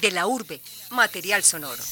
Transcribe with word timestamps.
De 0.00 0.10
la 0.10 0.26
urbe, 0.26 0.60
material 0.90 1.42
sonoro. 1.44 1.82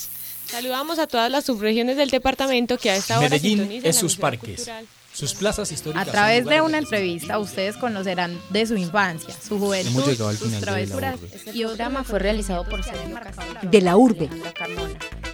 Saludamos 0.46 0.98
a 0.98 1.06
todas 1.06 1.30
las 1.30 1.44
subregiones 1.44 1.96
del 1.98 2.08
departamento 2.10 2.78
que 2.78 2.90
a 2.90 2.96
esta 2.96 3.18
hora 3.18 3.28
Medellín 3.28 3.80
es 3.84 3.96
sus 3.96 4.16
parques. 4.16 4.56
cultural. 4.56 4.86
Sus 5.12 5.34
plazas 5.34 5.70
A 5.70 5.74
históricas. 5.74 6.08
través 6.10 6.44
son 6.44 6.52
de 6.54 6.60
una 6.60 6.78
entrevista 6.78 7.38
ustedes 7.38 7.76
conocerán 7.76 8.40
de 8.50 8.66
su 8.66 8.76
infancia, 8.76 9.34
su 9.46 9.58
juventud, 9.58 9.90
Hemos 9.90 10.06
llegado 10.06 10.28
al 10.30 10.36
sus 10.38 10.46
final 10.46 10.60
de 10.60 10.66
la 10.66 10.72
travesuras. 10.72 11.14
urbe. 11.16 11.52
Y 11.52 11.60
el 11.62 11.66
programa 11.68 12.04
fue 12.04 12.18
realizado 12.20 12.64
por 12.68 12.84
Sergio. 12.84 13.18
De 13.62 13.80
la 13.82 13.96
urbe, 13.96 14.30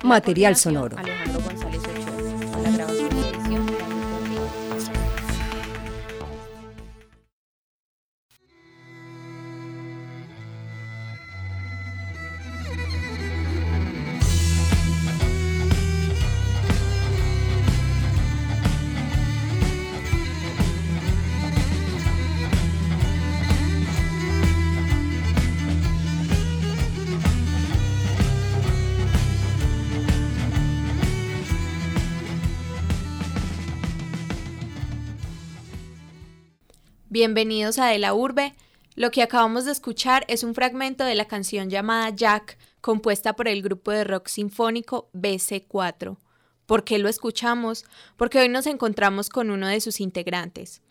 material 0.02 0.57
sonoro. 0.57 0.96
Alejandro 0.98 1.41
González 1.43 1.80
Ochoa. 1.80 3.04
Bienvenidos 37.14 37.78
a 37.78 37.86
De 37.86 38.00
la 38.00 38.12
Urbe. 38.12 38.55
Lo 38.97 39.12
que 39.12 39.23
acabamos 39.23 39.67
de 39.67 39.70
escuchar 39.70 40.25
es 40.27 40.42
un 40.42 40.53
fragmento 40.53 41.05
de 41.05 41.14
la 41.14 41.27
canción 41.27 41.70
llamada 41.70 42.11
Jack, 42.11 42.59
compuesta 42.81 43.37
por 43.37 43.47
el 43.47 43.62
grupo 43.62 43.92
de 43.92 44.03
rock 44.03 44.27
sinfónico 44.27 45.11
BC4. 45.12 46.19
¿Por 46.67 46.83
qué 46.83 46.98
lo 46.98 47.09
escuchamos? 47.09 47.84
Porque 48.17 48.41
hoy 48.41 48.48
nos 48.48 48.67
encontramos 48.67 49.29
con 49.29 49.51
uno 49.51 49.69
de 49.69 49.81
sus 49.81 50.01
integrantes. 50.01 50.83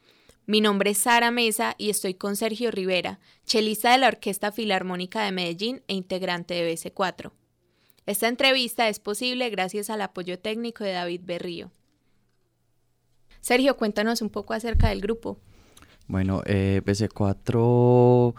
Mi 0.46 0.62
nombre 0.62 0.92
es 0.92 1.00
Sara 1.00 1.30
Mesa 1.30 1.76
y 1.78 1.90
estoy 1.90 2.14
con 2.14 2.38
Sergio 2.38 2.72
Rivera, 2.72 3.20
chelista 3.46 3.92
de 3.92 3.98
la 3.98 4.08
Orquesta 4.08 4.54
Filarmónica 4.54 5.26
de 5.26 5.34
Medellín 5.34 5.84
e 5.90 5.94
integrante 5.94 6.54
de 6.54 6.74
BC4. 6.74 7.34
Esta 8.06 8.30
entrevista 8.30 8.88
es 8.88 9.00
posible 9.00 9.50
gracias 9.50 9.90
al 9.90 10.02
apoyo 10.02 10.40
técnico 10.40 10.86
de 10.86 10.94
David 10.94 11.24
Berrío. 11.26 11.70
Sergio, 13.42 13.76
cuéntanos 13.76 14.22
un 14.22 14.30
poco 14.30 14.54
acerca 14.54 14.88
del 14.88 15.02
grupo. 15.02 15.38
Bueno, 16.08 16.42
eh, 16.46 16.82
BC4 16.86 18.36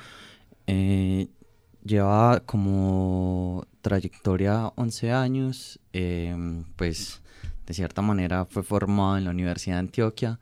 eh, 0.66 1.28
lleva 1.84 2.40
como 2.46 3.66
trayectoria 3.80 4.72
11 4.76 5.12
años, 5.12 5.80
em, 5.92 6.64
pues 6.76 7.22
de 7.66 7.74
cierta 7.74 8.02
manera 8.02 8.44
fue 8.44 8.62
formado 8.62 9.18
en 9.18 9.24
la 9.24 9.30
Universidad 9.30 9.76
de 9.76 9.80
Antioquia, 9.80 10.38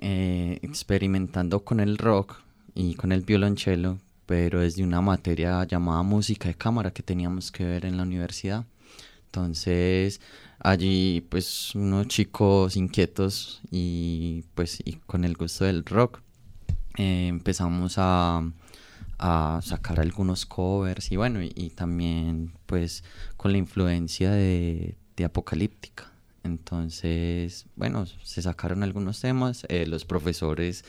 eh, 0.00 0.58
experimentando 0.62 1.64
con 1.64 1.80
el 1.80 1.98
rock 1.98 2.40
y 2.74 2.94
con 2.94 3.12
el 3.12 3.22
violonchelo, 3.22 3.98
pero 4.26 4.60
desde 4.60 4.84
una 4.84 5.00
materia 5.00 5.64
llamada 5.64 6.02
música 6.02 6.48
de 6.48 6.54
cámara 6.54 6.92
que 6.92 7.02
teníamos 7.02 7.50
que 7.52 7.64
ver 7.64 7.84
en 7.84 7.96
la 7.96 8.04
universidad. 8.04 8.64
Entonces, 9.26 10.20
allí 10.60 11.20
pues 11.28 11.74
unos 11.74 12.08
chicos 12.08 12.76
inquietos 12.76 13.60
y 13.70 14.44
pues 14.54 14.80
y 14.84 14.94
con 15.06 15.24
el 15.24 15.34
gusto 15.36 15.64
del 15.64 15.84
rock 15.84 16.20
eh, 17.00 17.28
empezamos 17.28 17.94
a, 17.96 18.42
a 19.18 19.60
sacar 19.62 20.00
algunos 20.00 20.44
covers 20.44 21.10
y 21.10 21.16
bueno, 21.16 21.40
y, 21.42 21.70
también 21.70 22.52
pues 22.66 23.04
con 23.38 23.52
la 23.52 23.58
influencia 23.58 24.30
de, 24.30 24.96
de 25.16 25.24
Apocalíptica. 25.24 26.12
Entonces, 26.42 27.64
bueno, 27.74 28.04
se 28.04 28.42
sacaron 28.42 28.82
algunos 28.82 29.18
temas, 29.18 29.64
eh, 29.70 29.86
los 29.86 30.04
profesores 30.04 30.84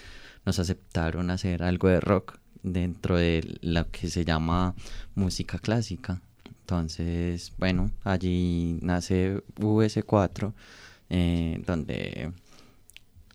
nos 0.45 0.59
aceptaron 0.59 1.29
hacer 1.29 1.63
algo 1.63 1.87
de 1.87 2.01
rock 2.01 2.39
dentro 2.61 3.15
de 3.15 3.59
lo 3.61 3.89
que 3.89 4.09
se 4.09 4.25
llama 4.25 4.75
música 5.15 5.59
clásica. 5.59 6.21
Entonces, 6.45 7.53
bueno, 7.57 7.89
allí 8.03 8.79
nace 8.81 9.41
VS4, 9.55 10.51
eh, 11.09 11.63
donde 11.65 12.33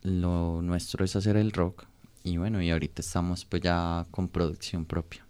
lo 0.03 0.61
nuestro 0.61 1.03
es 1.03 1.15
hacer 1.15 1.37
el 1.37 1.51
rock 1.51 1.87
y 2.27 2.37
bueno, 2.37 2.61
y 2.61 2.69
ahorita 2.71 3.01
estamos 3.01 3.45
pues 3.45 3.61
ya 3.63 4.05
con 4.11 4.27
producción 4.29 4.85
propia. 4.85 5.25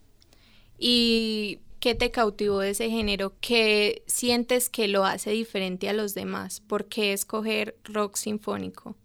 ¿Y 0.78 1.59
qué 1.80 1.96
te 1.96 2.12
cautivó 2.12 2.59
de 2.59 2.72
ese 2.72 2.90
género? 2.90 3.34
¿Qué 3.41 4.03
sientes 4.08 4.69
que 4.69 4.88
lo 4.88 5.06
hace 5.06 5.31
diferente 5.31 5.90
a 5.90 5.94
los 5.94 6.13
demás? 6.13 6.59
¿Por 6.62 6.85
qué 6.85 7.13
escoger 7.13 7.75
rock 7.85 8.16
sinfónico? 8.16 8.96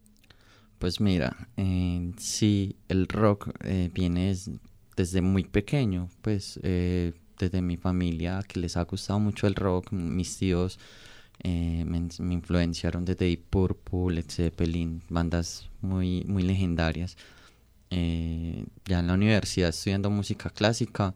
Pues 0.79 1.01
mira, 1.01 1.49
eh, 1.57 2.13
sí, 2.19 2.77
el 2.89 3.07
rock 3.09 3.51
eh, 3.65 3.91
viene 3.95 4.29
des- 4.29 4.51
desde 4.97 5.23
muy 5.23 5.45
pequeño, 5.45 6.09
pues 6.23 6.59
eh, 6.63 7.13
desde 7.39 7.63
mi 7.63 7.77
familia 7.77 8.43
que 8.47 8.61
les 8.61 8.77
ha 8.77 8.83
gustado 8.85 9.21
mucho 9.21 9.47
el 9.47 9.55
rock, 9.55 9.93
mis 9.93 10.37
tíos 10.39 10.79
eh, 11.45 11.85
me, 11.87 12.09
me 12.21 12.35
influenciaron 12.35 13.05
desde 13.05 13.27
Deep 13.27 13.45
Purple, 13.51 14.17
Led 14.17 14.27
Zeppelin, 14.31 15.03
bandas 15.09 15.69
muy, 15.83 16.25
muy 16.27 16.43
legendarias. 16.45 17.17
Eh, 17.95 18.65
ya 18.87 19.01
en 19.01 19.09
la 19.09 19.13
universidad 19.13 19.69
estudiando 19.69 20.09
música 20.09 20.49
clásica, 20.49 21.15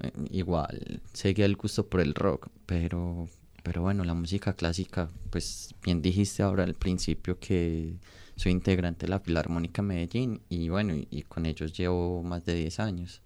eh, 0.00 0.10
igual 0.32 1.00
seguía 1.12 1.44
el 1.46 1.54
gusto 1.54 1.86
por 1.86 2.00
el 2.00 2.12
rock, 2.14 2.48
pero, 2.66 3.28
pero 3.62 3.82
bueno, 3.82 4.02
la 4.02 4.14
música 4.14 4.54
clásica, 4.54 5.10
pues 5.30 5.76
bien 5.84 6.02
dijiste 6.02 6.42
ahora 6.42 6.64
al 6.64 6.74
principio 6.74 7.38
que 7.38 7.98
soy 8.34 8.50
integrante 8.50 9.06
de 9.06 9.10
la 9.10 9.20
Filarmónica 9.20 9.80
Medellín 9.80 10.40
y 10.48 10.68
bueno, 10.70 10.94
y, 10.94 11.22
con 11.22 11.46
ellos 11.46 11.72
llevo 11.72 12.24
más 12.24 12.44
de 12.44 12.54
10 12.54 12.80
años. 12.80 13.22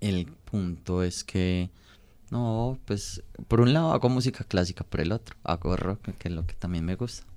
El 0.00 0.26
punto 0.26 1.02
es 1.02 1.24
que, 1.24 1.70
no, 2.30 2.78
pues 2.84 3.22
por 3.48 3.62
un 3.62 3.72
lado 3.72 3.92
hago 3.92 4.10
música 4.10 4.44
clásica, 4.44 4.84
por 4.84 5.00
el 5.00 5.12
otro 5.12 5.36
hago 5.42 5.74
rock, 5.76 6.10
que 6.18 6.28
es 6.28 6.34
lo 6.34 6.46
que 6.46 6.54
también 6.54 6.84
me 6.84 6.96
gusta. 6.96 7.27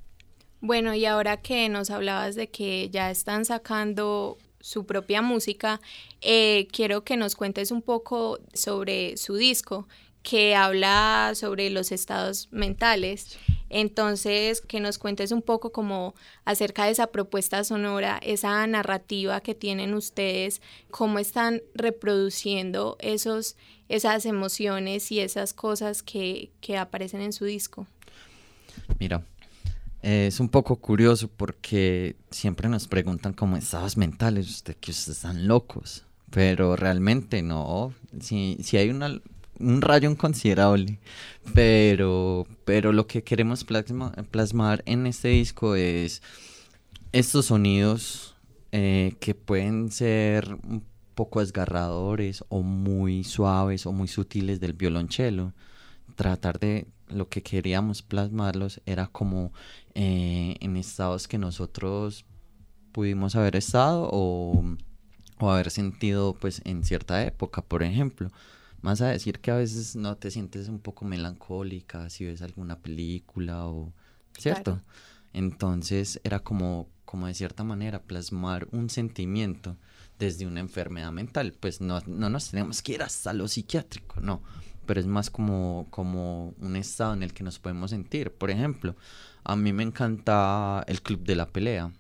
Bueno, 0.61 0.93
y 0.93 1.05
ahora 1.05 1.37
que 1.37 1.67
nos 1.69 1.89
hablabas 1.89 2.35
de 2.35 2.49
que 2.49 2.89
ya 2.91 3.09
están 3.09 3.45
sacando 3.45 4.37
su 4.59 4.85
propia 4.85 5.23
música, 5.23 5.81
eh, 6.21 6.67
quiero 6.71 7.03
que 7.03 7.17
nos 7.17 7.35
cuentes 7.35 7.71
un 7.71 7.81
poco 7.81 8.39
sobre 8.53 9.17
su 9.17 9.35
disco, 9.35 9.87
que 10.21 10.55
habla 10.55 11.31
sobre 11.33 11.71
los 11.71 11.91
estados 11.91 12.47
mentales. 12.51 13.39
Entonces, 13.69 14.61
que 14.61 14.79
nos 14.79 14.99
cuentes 14.99 15.31
un 15.31 15.41
poco 15.41 15.71
como 15.71 16.13
acerca 16.45 16.85
de 16.85 16.91
esa 16.91 17.07
propuesta 17.07 17.63
sonora, 17.63 18.19
esa 18.21 18.67
narrativa 18.67 19.41
que 19.41 19.55
tienen 19.55 19.95
ustedes, 19.95 20.61
cómo 20.91 21.17
están 21.17 21.61
reproduciendo 21.73 22.97
esos, 22.99 23.55
esas 23.89 24.27
emociones 24.27 25.11
y 25.11 25.21
esas 25.21 25.53
cosas 25.53 26.03
que, 26.03 26.51
que 26.59 26.77
aparecen 26.77 27.21
en 27.21 27.33
su 27.33 27.45
disco. 27.45 27.87
Mira, 28.99 29.23
eh, 30.01 30.27
es 30.27 30.39
un 30.39 30.49
poco 30.49 30.77
curioso 30.77 31.29
porque 31.29 32.15
siempre 32.29 32.69
nos 32.69 32.87
preguntan 32.87 33.33
como 33.33 33.57
estados 33.57 33.97
mentales, 33.97 34.49
usted 34.49 34.75
que 34.77 34.91
ustedes 34.91 35.17
están 35.17 35.47
locos, 35.47 36.05
pero 36.29 36.75
realmente 36.75 37.41
no, 37.41 37.93
si, 38.19 38.57
si 38.63 38.77
hay 38.77 38.89
una, 38.89 39.19
un 39.59 39.81
rayo 39.81 40.15
considerable, 40.17 40.99
pero, 41.53 42.47
pero 42.65 42.93
lo 42.93 43.07
que 43.07 43.23
queremos 43.23 43.65
plasma- 43.65 44.13
plasmar 44.31 44.83
en 44.85 45.07
este 45.07 45.29
disco 45.29 45.75
es 45.75 46.21
estos 47.11 47.47
sonidos 47.47 48.35
eh, 48.71 49.15
que 49.19 49.35
pueden 49.35 49.91
ser 49.91 50.57
un 50.63 50.83
poco 51.13 51.41
desgarradores 51.41 52.43
o 52.49 52.63
muy 52.63 53.23
suaves 53.23 53.85
o 53.85 53.91
muy 53.91 54.07
sutiles 54.07 54.59
del 54.59 54.73
violonchelo. 54.73 55.53
Tratar 56.15 56.59
de 56.59 56.87
lo 57.09 57.27
que 57.27 57.43
queríamos 57.43 58.01
plasmarlos 58.01 58.81
era 58.85 59.07
como 59.07 59.51
eh, 59.95 60.55
en 60.59 60.77
estados 60.77 61.27
que 61.27 61.37
nosotros 61.37 62.25
pudimos 62.91 63.35
haber 63.35 63.55
estado 63.55 64.09
o, 64.11 64.63
o 65.39 65.49
haber 65.49 65.71
sentido 65.71 66.35
pues 66.39 66.61
en 66.65 66.83
cierta 66.83 67.23
época, 67.25 67.61
por 67.61 67.83
ejemplo. 67.83 68.31
Más 68.81 69.01
a 69.01 69.07
decir 69.07 69.39
que 69.39 69.51
a 69.51 69.55
veces 69.55 69.95
no 69.95 70.17
te 70.17 70.31
sientes 70.31 70.67
un 70.67 70.79
poco 70.79 71.05
melancólica 71.05 72.09
si 72.09 72.25
ves 72.25 72.41
alguna 72.41 72.79
película 72.79 73.67
o... 73.67 73.93
¿Cierto? 74.37 74.71
Claro. 74.71 74.85
Entonces 75.33 76.19
era 76.23 76.39
como, 76.39 76.89
como 77.05 77.27
de 77.27 77.33
cierta 77.33 77.63
manera 77.63 78.01
plasmar 78.01 78.67
un 78.71 78.89
sentimiento 78.89 79.77
desde 80.17 80.47
una 80.47 80.61
enfermedad 80.61 81.11
mental. 81.11 81.53
Pues 81.59 81.81
no, 81.81 82.01
no 82.07 82.29
nos 82.29 82.49
tenemos 82.49 82.81
que 82.81 82.93
ir 82.93 83.03
hasta 83.03 83.33
lo 83.33 83.47
psiquiátrico, 83.47 84.19
no. 84.19 84.41
Pero 84.85 84.99
es 84.99 85.05
más 85.05 85.29
como, 85.29 85.87
como 85.89 86.53
un 86.59 86.75
estado 86.75 87.13
en 87.13 87.23
el 87.23 87.33
que 87.33 87.43
nos 87.43 87.59
podemos 87.59 87.91
sentir. 87.91 88.31
Por 88.31 88.49
ejemplo, 88.49 88.95
a 89.43 89.55
mí 89.55 89.73
me 89.73 89.83
encanta 89.83 90.83
el 90.87 91.01
Club 91.01 91.23
de 91.23 91.35
la 91.35 91.47
Pelea, 91.47 91.91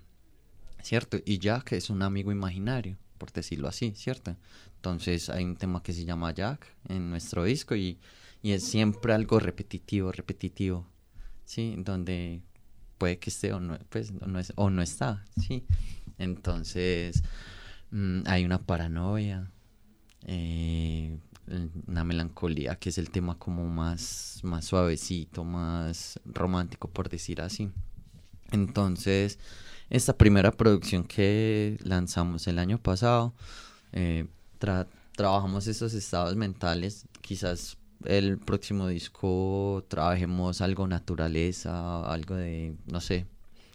¿cierto? 0.81 1.17
Y 1.25 1.39
Jack 1.39 1.73
es 1.73 1.89
un 1.89 2.01
amigo 2.01 2.31
imaginario, 2.31 2.97
por 3.17 3.31
decirlo 3.31 3.67
así, 3.67 3.93
¿cierto? 3.95 4.35
Entonces 4.75 5.29
hay 5.29 5.43
un 5.43 5.55
tema 5.55 5.83
que 5.83 5.93
se 5.93 6.05
llama 6.05 6.33
Jack 6.33 6.67
en 6.89 7.09
nuestro 7.09 7.43
disco 7.43 7.75
y, 7.75 7.99
y 8.41 8.51
es 8.51 8.63
siempre 8.63 9.13
algo 9.13 9.39
repetitivo, 9.39 10.11
repetitivo, 10.11 10.87
¿sí? 11.45 11.75
Donde 11.77 12.41
puede 12.97 13.17
que 13.19 13.29
esté 13.29 13.53
o 13.53 13.59
no, 13.59 13.77
pues, 13.89 14.11
no 14.11 14.39
es, 14.39 14.53
o 14.55 14.69
no 14.69 14.81
está, 14.81 15.25
¿sí? 15.39 15.65
Entonces 16.17 17.23
mm, 17.91 18.21
hay 18.25 18.45
una 18.45 18.59
paranoia, 18.59 19.51
eh, 20.27 21.17
una 21.87 22.03
melancolía, 22.03 22.75
que 22.75 22.89
es 22.89 22.97
el 22.97 23.09
tema 23.09 23.37
como 23.37 23.65
más, 23.65 24.39
más 24.43 24.65
suavecito, 24.65 25.43
más 25.43 26.19
romántico, 26.25 26.89
por 26.89 27.09
decir 27.09 27.41
así. 27.41 27.69
Entonces, 28.51 29.39
esta 29.89 30.17
primera 30.17 30.51
producción 30.51 31.03
que 31.03 31.77
lanzamos 31.83 32.47
el 32.47 32.59
año 32.59 32.77
pasado, 32.77 33.33
eh, 33.93 34.27
trabajamos 35.15 35.67
esos 35.67 35.93
estados 35.93 36.35
mentales, 36.35 37.05
quizás 37.21 37.77
el 38.05 38.37
próximo 38.39 38.87
disco 38.87 39.85
trabajemos 39.87 40.61
algo 40.61 40.87
naturaleza, 40.87 42.05
algo 42.11 42.35
de, 42.35 42.75
no 42.87 43.01
sé, 43.01 43.25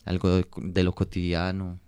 algo 0.04 0.42
de, 0.56 0.82
lo 0.82 0.94
cotidiano. 0.94 1.78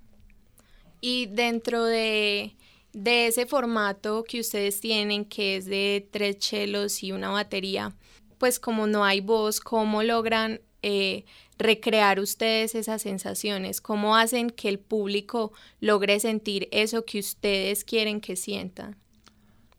Y 1.00 1.26
dentro 1.26 1.84
de, 1.84 2.54
de, 2.98 3.26
ese 3.26 3.46
formato 3.46 4.24
que 4.24 4.40
ustedes 4.40 4.80
tienen, 4.80 5.24
que 5.24 5.56
es 5.56 5.66
de 5.66 6.08
tres 6.10 6.38
chelos 6.38 7.02
y 7.02 7.12
una 7.12 7.30
batería, 7.30 7.94
pues 8.38 8.58
como 8.58 8.86
no 8.86 9.04
hay 9.04 9.20
voz, 9.20 9.60
¿cómo 9.60 10.02
logran 10.02 10.60
eh, 10.82 11.24
recrear 11.58 12.20
ustedes 12.20 12.74
esas 12.74 13.02
sensaciones? 13.02 13.80
¿Cómo 13.80 14.16
hacen 14.16 14.50
que 14.50 14.68
el 14.68 14.78
público 14.78 15.52
logre 15.80 16.20
sentir 16.20 16.68
eso 16.70 17.04
que 17.04 17.18
ustedes 17.18 17.84
quieren 17.84 18.20
que 18.20 18.36
sientan? 18.36 18.96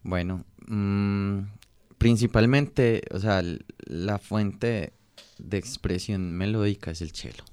Bueno, 0.04 0.46
mm, 0.68 1.40
principalmente, 1.98 3.04
o 3.12 3.20
sea, 3.20 3.44
la 3.86 4.18
fuente 4.18 4.94
de 5.38 5.58
expresión 5.58 6.34
melódica 6.34 6.92
es 6.92 7.02
el 7.02 7.12
cello. 7.12 7.44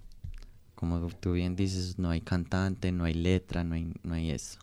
Como 0.74 1.08
tú 1.08 1.32
bien 1.32 1.56
dices, 1.56 1.98
no 1.98 2.10
hay 2.10 2.20
cantante, 2.20 2.92
no 2.92 3.04
hay 3.04 3.14
letra, 3.14 3.64
no 3.64 3.74
hay, 3.74 3.92
no 4.02 4.14
hay 4.14 4.30
eso. 4.30 4.58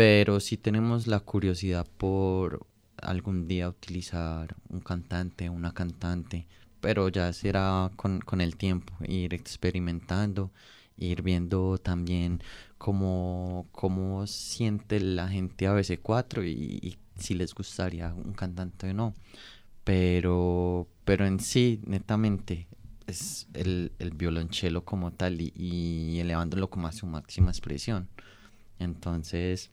Pero 0.00 0.40
sí 0.40 0.56
tenemos 0.56 1.06
la 1.06 1.20
curiosidad 1.20 1.86
por 1.98 2.66
algún 3.02 3.46
día 3.46 3.68
utilizar 3.68 4.56
un 4.70 4.80
cantante, 4.80 5.50
una 5.50 5.74
cantante, 5.74 6.46
pero 6.80 7.10
ya 7.10 7.30
será 7.34 7.90
con, 7.96 8.40
el 8.40 8.56
tiempo, 8.56 8.94
ir 9.06 9.34
experimentando, 9.34 10.52
ir 10.96 11.20
viendo 11.20 11.76
también 11.76 12.42
cómo, 12.78 13.68
cómo 13.72 14.26
siente 14.26 15.00
la 15.00 15.28
gente 15.28 15.66
a 15.66 15.74
veces 15.74 15.98
4 16.02 16.46
y, 16.46 16.96
si 17.18 17.34
les 17.34 17.54
gustaría 17.54 18.14
un 18.14 18.32
cantante 18.32 18.88
o 18.88 18.94
no. 18.94 19.12
Pero, 19.84 20.88
pero 21.04 21.26
en 21.26 21.40
sí, 21.40 21.78
netamente, 21.84 22.68
es 23.06 23.48
el, 23.52 23.92
el 23.98 24.12
violonchelo 24.12 24.82
como 24.82 25.12
tal 25.12 25.42
y, 25.42 25.52
y, 25.54 26.20
elevándolo 26.20 26.70
como 26.70 26.86
a 26.88 26.92
su 26.92 27.04
máxima 27.06 27.50
expresión. 27.50 28.08
Entonces, 28.78 29.70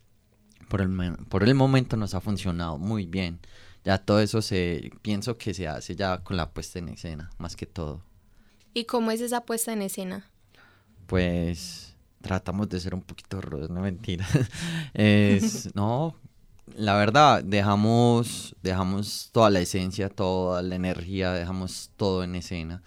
por 0.68 0.82
el, 0.82 1.18
por 1.30 1.44
el 1.44 1.56
momento 1.56 1.98
nos 1.98 2.14
ha 2.14 2.22
funcionado 2.22 2.78
muy 2.78 3.06
bien 3.06 3.40
ya 3.88 3.98
todo 3.98 4.20
eso 4.20 4.42
se 4.42 4.92
pienso 5.02 5.38
que 5.38 5.54
se 5.54 5.66
hace 5.66 5.96
ya 5.96 6.18
con 6.18 6.36
la 6.36 6.50
puesta 6.50 6.78
en 6.78 6.90
escena, 6.90 7.32
más 7.38 7.56
que 7.56 7.66
todo. 7.66 8.02
¿Y 8.74 8.84
cómo 8.84 9.12
es 9.12 9.22
esa 9.22 9.46
puesta 9.46 9.72
en 9.72 9.82
escena? 9.82 10.30
Pues 11.06 11.96
tratamos 12.22 12.68
de 12.68 12.82
ser 12.82 12.94
un 12.94 13.02
poquito 13.02 13.40
rudos, 13.40 13.70
no 13.70 13.80
mentira. 13.80 14.28
es, 14.94 15.70
no, 15.74 16.18
la 16.76 16.98
verdad, 16.98 17.42
dejamos, 17.46 18.58
dejamos 18.62 19.30
toda 19.32 19.50
la 19.50 19.62
esencia, 19.62 20.10
toda 20.10 20.62
la 20.64 20.76
energía, 20.76 21.32
dejamos 21.32 21.92
todo 21.96 22.26
en 22.26 22.36
escena. 22.36 22.84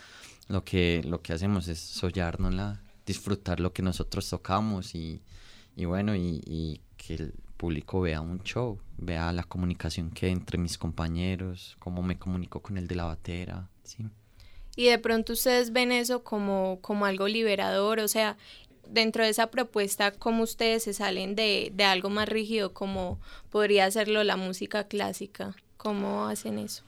Lo 0.48 0.64
que, 0.64 1.02
lo 1.06 1.22
que 1.22 1.32
hacemos 1.32 1.66
es 1.68 1.78
soñárnosla, 1.78 2.82
disfrutar 3.06 3.58
lo 3.58 3.72
que 3.72 3.80
nosotros 3.80 4.28
tocamos 4.28 4.94
y, 4.94 5.22
y 5.76 5.86
bueno, 5.86 6.14
y, 6.14 6.42
y 6.44 6.82
que 6.98 7.32
público 7.60 8.00
vea 8.00 8.22
un 8.22 8.42
show, 8.42 8.78
vea 8.96 9.30
la 9.34 9.42
comunicación 9.42 10.10
que 10.10 10.24
hay 10.24 10.32
entre 10.32 10.56
mis 10.56 10.78
compañeros, 10.78 11.76
cómo 11.78 12.02
me 12.02 12.16
comunico 12.18 12.62
con 12.62 12.78
el 12.78 12.88
de 12.88 12.94
la 12.94 13.04
batera, 13.04 13.68
¿sí? 13.84 14.06
Y 14.76 14.86
de 14.86 14.98
pronto 14.98 15.34
ustedes 15.34 15.70
ven 15.70 15.92
eso 15.92 16.24
como, 16.24 16.78
como 16.80 17.04
algo 17.04 17.28
liberador, 17.28 18.00
o 18.00 18.08
sea, 18.08 18.38
dentro 18.88 19.24
de 19.24 19.28
esa 19.28 19.50
propuesta, 19.50 20.10
¿cómo 20.10 20.44
ustedes 20.44 20.84
se 20.84 20.94
salen 20.94 21.34
de, 21.34 21.70
de 21.74 21.84
algo 21.84 22.08
más 22.08 22.30
rígido 22.30 22.72
como 22.72 23.20
podría 23.50 23.84
hacerlo 23.84 24.24
la 24.24 24.38
música 24.38 24.84
clásica? 24.84 25.54
¿Cómo 25.76 26.28
hacen 26.28 26.58
eso? 26.58 26.84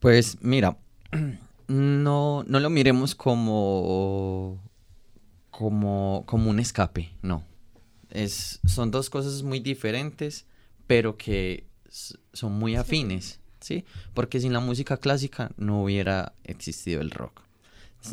Pues 0.00 0.38
mira, 0.40 0.78
no, 1.68 2.42
no 2.44 2.58
lo 2.58 2.70
miremos 2.70 3.14
como, 3.14 4.58
como, 5.52 6.24
como 6.26 6.50
un 6.50 6.58
escape, 6.58 7.12
no 7.22 7.47
es, 8.10 8.60
son 8.66 8.90
dos 8.90 9.10
cosas 9.10 9.42
muy 9.42 9.60
diferentes, 9.60 10.46
pero 10.86 11.16
que 11.16 11.66
son 12.32 12.52
muy 12.52 12.76
afines, 12.76 13.40
¿sí? 13.60 13.84
Porque 14.14 14.40
sin 14.40 14.52
la 14.52 14.60
música 14.60 14.96
clásica 14.96 15.52
no 15.56 15.82
hubiera 15.82 16.32
existido 16.44 17.00
el 17.00 17.10
rock. 17.10 17.42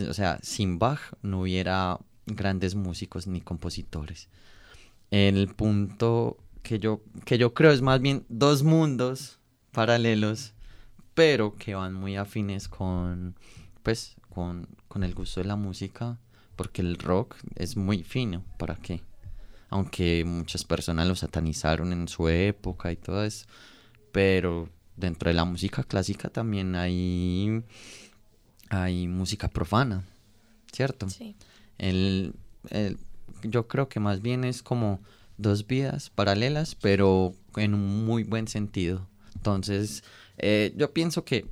O 0.10 0.14
sea, 0.14 0.40
sin 0.42 0.80
Bach 0.80 1.00
no 1.22 1.42
hubiera 1.42 2.00
grandes 2.26 2.76
músicos 2.76 3.28
ni 3.28 3.42
compositores. 3.42 4.30
El 5.12 5.48
punto 5.54 6.38
que 6.64 6.80
yo, 6.80 7.02
que 7.26 7.38
yo 7.38 7.54
creo 7.54 7.72
es 7.72 7.82
más 7.82 8.02
bien 8.02 8.26
dos 8.28 8.64
mundos 8.64 9.40
paralelos, 9.72 10.54
pero 11.14 11.56
que 11.56 11.76
van 11.76 11.94
muy 11.94 12.18
afines 12.18 12.68
con, 12.68 13.36
pues, 13.84 14.16
con, 14.30 14.68
con 14.88 15.04
el 15.04 15.14
gusto 15.14 15.42
de 15.42 15.48
la 15.48 15.56
música, 15.56 16.18
porque 16.56 16.82
el 16.82 16.98
rock 16.98 17.36
es 17.56 17.78
muy 17.78 18.04
fino, 18.04 18.44
¿para 18.58 18.76
qué? 18.76 19.02
Aunque 19.76 20.24
muchas 20.24 20.64
personas 20.64 21.06
lo 21.06 21.16
satanizaron 21.16 21.92
en 21.92 22.08
su 22.08 22.30
época 22.30 22.94
y 22.94 22.96
todo 22.96 23.26
eso, 23.26 23.46
pero 24.14 24.70
dentro 24.96 25.30
de 25.30 25.34
la 25.34 25.44
música 25.44 25.84
clásica 25.84 26.30
también 26.30 26.76
hay, 26.76 27.62
hay 28.70 29.10
música 29.10 29.50
profana, 29.50 30.06
¿cierto? 30.72 31.10
Sí. 31.10 31.36
El, 31.78 32.36
yo 33.44 33.68
creo 33.68 33.90
que 33.90 34.00
más 34.00 34.22
bien 34.22 34.46
es 34.46 34.64
como 34.64 35.02
dos 35.38 35.68
vidas 35.68 36.10
paralelas, 36.10 36.76
pero 36.76 37.34
en 37.58 37.74
un 37.74 38.06
muy 38.06 38.24
buen 38.24 38.48
sentido. 38.48 39.10
Entonces, 39.36 40.06
eh, 40.38 40.74
yo 40.78 40.94
pienso 40.94 41.26
que, 41.26 41.48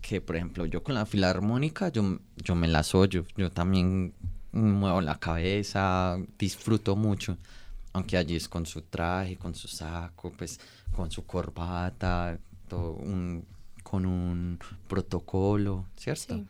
que, 0.00 0.22
por 0.22 0.36
ejemplo, 0.36 0.64
yo 0.64 0.82
con 0.82 0.94
la 0.94 1.04
filarmónica, 1.04 1.90
yo, 1.90 2.20
yo 2.42 2.54
me 2.54 2.68
la 2.68 2.84
soy, 2.84 3.22
yo 3.36 3.50
también 3.50 4.14
muevo 4.52 5.00
la 5.00 5.18
cabeza, 5.18 6.18
disfruto 6.38 6.96
mucho. 6.96 7.36
Aunque 7.92 8.16
allí 8.16 8.36
es 8.36 8.48
con 8.48 8.66
su 8.66 8.82
traje, 8.82 9.36
con 9.36 9.54
su 9.54 9.68
saco, 9.68 10.32
pues 10.36 10.60
con 10.94 11.10
su 11.10 11.26
corbata, 11.26 12.38
todo 12.68 12.92
un, 12.92 13.44
con 13.82 14.06
un 14.06 14.58
protocolo, 14.88 15.86
¿cierto? 15.96 16.44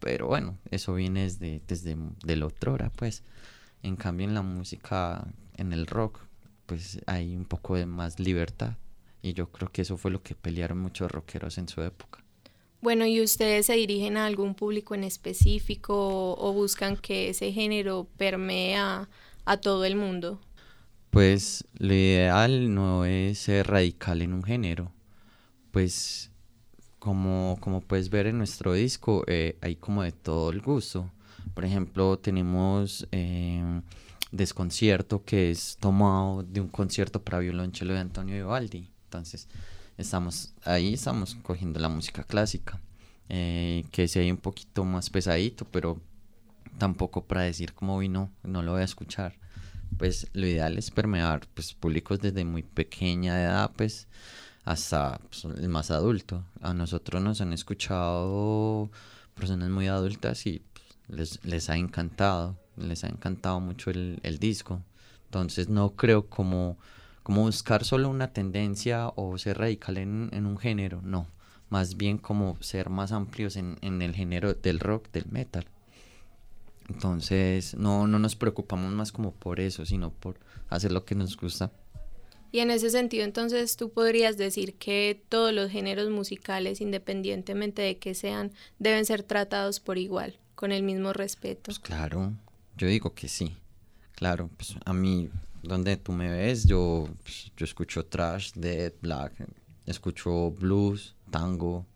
Pero 0.00 0.28
bueno, 0.28 0.56
eso 0.70 0.94
viene 0.94 1.22
desde, 1.24 1.60
desde 1.66 1.96
del 2.24 2.42
otro 2.42 2.74
hora, 2.74 2.90
pues. 2.90 3.22
En 3.82 3.96
cambio 3.96 4.26
en 4.26 4.34
la 4.34 4.42
música, 4.42 5.26
en 5.56 5.72
el 5.72 5.86
rock, 5.86 6.20
pues 6.66 7.00
hay 7.06 7.36
un 7.36 7.44
poco 7.44 7.76
de 7.76 7.86
más 7.86 8.18
libertad. 8.18 8.74
Y 9.22 9.32
yo 9.32 9.50
creo 9.50 9.70
que 9.70 9.82
eso 9.82 9.96
fue 9.96 10.10
lo 10.10 10.22
que 10.22 10.34
pelearon 10.34 10.78
muchos 10.78 11.10
rockeros 11.10 11.58
en 11.58 11.68
su 11.68 11.82
época. 11.82 12.24
Bueno, 12.80 13.06
¿y 13.06 13.20
ustedes 13.20 13.66
se 13.66 13.74
dirigen 13.74 14.16
a 14.16 14.26
algún 14.26 14.54
público 14.54 14.94
en 14.94 15.04
específico 15.04 16.34
o, 16.34 16.52
buscan 16.52 16.96
que 16.96 17.30
ese 17.30 17.52
género 17.52 18.06
permea 18.16 19.08
a 19.44 19.56
todo 19.56 19.84
el 19.84 19.96
mundo? 19.96 20.40
Pues 21.10 21.64
lo 21.78 21.92
ideal 21.92 22.72
no 22.72 23.04
es 23.04 23.38
ser 23.38 23.66
radical 23.66 24.22
en 24.22 24.32
un 24.32 24.44
género. 24.44 24.92
Pues 25.72 26.30
como, 26.98 27.58
puedes 27.86 28.10
ver 28.10 28.26
en 28.26 28.38
nuestro 28.38 28.74
disco, 28.74 29.24
eh, 29.26 29.56
hay 29.60 29.76
como 29.76 30.02
de 30.02 30.12
todo 30.12 30.50
el 30.50 30.60
gusto. 30.60 31.10
Por 31.54 31.64
ejemplo, 31.64 32.18
tenemos 32.18 33.08
eh, 33.10 33.80
Desconcierto, 34.30 35.24
que 35.24 35.50
es 35.50 35.78
tomado 35.80 36.42
de 36.42 36.60
un 36.60 36.68
concierto 36.68 37.22
para 37.22 37.38
violonchelo 37.38 37.94
de 37.94 38.00
Antonio 38.00 38.34
Vivaldi. 38.34 38.90
Entonces, 39.04 39.48
estamos 39.98 40.54
ahí 40.64 40.94
estamos 40.94 41.36
cogiendo 41.42 41.78
la 41.80 41.88
música 41.88 42.24
clásica 42.24 42.80
eh, 43.28 43.84
que 43.92 44.08
sea 44.08 44.32
un 44.32 44.38
poquito 44.38 44.84
más 44.84 45.10
pesadito 45.10 45.66
pero 45.70 46.00
tampoco 46.78 47.24
para 47.24 47.42
decir 47.42 47.74
como 47.74 47.98
vino 47.98 48.30
no 48.42 48.62
lo 48.62 48.72
voy 48.72 48.80
a 48.80 48.84
escuchar 48.84 49.34
pues 49.98 50.28
lo 50.32 50.46
ideal 50.46 50.78
es 50.78 50.90
permear 50.90 51.46
pues 51.54 51.74
públicos 51.74 52.20
desde 52.20 52.44
muy 52.44 52.62
pequeña 52.62 53.38
edad 53.42 53.70
pues 53.76 54.08
hasta 54.68 55.18
pues, 55.30 55.44
el 55.44 55.68
más 55.70 55.90
adulto. 55.90 56.44
A 56.60 56.74
nosotros 56.74 57.22
nos 57.22 57.40
han 57.40 57.54
escuchado 57.54 58.90
personas 59.34 59.70
muy 59.70 59.86
adultas 59.86 60.46
y 60.46 60.62
pues, 61.06 61.40
les, 61.42 61.70
ha 61.70 61.76
encantado 61.76 62.58
les 62.76 63.02
ha 63.04 63.08
encantado 63.08 63.60
mucho 63.60 63.90
el, 63.90 64.20
el 64.22 64.38
disco. 64.38 64.82
Entonces 65.24 65.68
no 65.70 65.96
creo 65.96 66.28
como 66.28 66.76
como 67.28 67.42
buscar 67.42 67.84
solo 67.84 68.08
una 68.08 68.32
tendencia 68.32 69.08
o 69.08 69.36
ser 69.36 69.58
radical 69.58 69.98
en, 69.98 70.30
en 70.32 70.46
un 70.46 70.56
género, 70.56 71.02
no, 71.02 71.26
más 71.68 71.98
bien 71.98 72.16
como 72.16 72.56
ser 72.62 72.88
más 72.88 73.12
amplios 73.12 73.56
en, 73.56 73.76
en 73.82 74.00
el 74.00 74.14
género 74.14 74.54
del 74.54 74.80
rock, 74.80 75.10
del 75.12 75.26
metal. 75.26 75.66
Entonces 76.88 77.74
no, 77.74 78.06
no 78.06 78.18
nos 78.18 78.34
preocupamos 78.34 78.94
más 78.94 79.12
como 79.12 79.32
por 79.32 79.60
eso, 79.60 79.84
sino 79.84 80.10
por 80.10 80.40
hacer 80.70 80.90
lo 80.90 81.04
que 81.04 81.14
nos 81.14 81.36
gusta. 81.36 81.70
Y 82.50 82.60
en 82.60 82.70
ese 82.70 82.88
sentido, 82.88 83.24
entonces, 83.24 83.76
tú 83.76 83.90
podrías 83.90 84.38
decir 84.38 84.76
que 84.76 85.22
todos 85.28 85.52
los 85.52 85.70
géneros 85.70 86.08
musicales, 86.08 86.80
independientemente 86.80 87.82
de 87.82 87.98
que 87.98 88.14
sean, 88.14 88.52
deben 88.78 89.04
ser 89.04 89.22
tratados 89.22 89.80
por 89.80 89.98
igual, 89.98 90.38
con 90.54 90.72
el 90.72 90.82
mismo 90.82 91.12
respeto. 91.12 91.64
Pues 91.64 91.78
claro, 91.78 92.32
yo 92.78 92.88
digo 92.88 93.12
que 93.12 93.28
sí. 93.28 93.54
Claro, 94.18 94.50
pues 94.56 94.74
a 94.84 94.92
mí, 94.92 95.30
donde 95.62 95.96
tú 95.96 96.10
me 96.10 96.28
ves, 96.28 96.66
yo, 96.66 97.08
pues, 97.22 97.52
yo 97.56 97.64
escucho 97.64 98.04
trash, 98.04 98.52
dead, 98.54 98.92
black, 99.00 99.32
escucho 99.86 100.50
blues, 100.50 101.14
tango, 101.30 101.86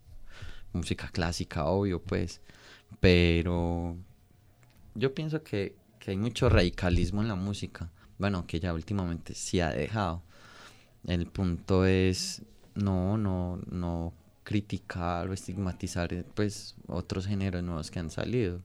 música 0.71 1.09
clásica, 1.11 1.65
obvio, 1.65 2.01
pues. 2.01 2.39
Pero 3.01 3.97
yo 4.95 5.13
pienso 5.13 5.43
que, 5.43 5.75
que 5.99 6.11
hay 6.11 6.17
mucho 6.17 6.47
radicalismo 6.47 7.21
en 7.21 7.27
la 7.27 7.35
música. 7.35 7.91
Bueno, 8.17 8.47
que 8.47 8.59
ya 8.59 8.73
últimamente 8.73 9.33
sí 9.35 9.59
ha 9.59 9.71
dejado 9.71 10.23
el 11.05 11.27
punto 11.27 11.85
es 11.85 12.41
no, 12.75 13.17
no, 13.17 13.59
no 13.69 14.13
criticar 14.43 15.29
o 15.29 15.33
estigmatizar 15.33 16.13
eh, 16.13 16.23
pues 16.33 16.75
otros 16.87 17.27
géneros 17.27 17.63
nuevos 17.63 17.91
que 17.91 17.99
han 17.99 18.09
salido. 18.09 18.61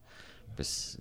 Pues 0.57 0.99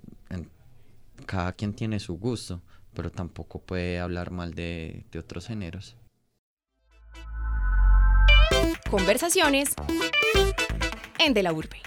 cada 1.26 1.54
quien 1.54 1.74
tiene 1.74 2.00
su 2.00 2.18
gusto, 2.18 2.62
pero 2.94 3.12
tampoco 3.12 3.60
puede 3.60 4.00
hablar 4.00 4.32
mal 4.32 4.54
de, 4.54 5.06
de 5.12 5.20
otros 5.20 5.48
géneros. 5.48 5.96
Conversaciones 8.90 9.74
en 11.20 11.34
De 11.34 11.44
la 11.44 11.54
Urbe. 11.54 11.82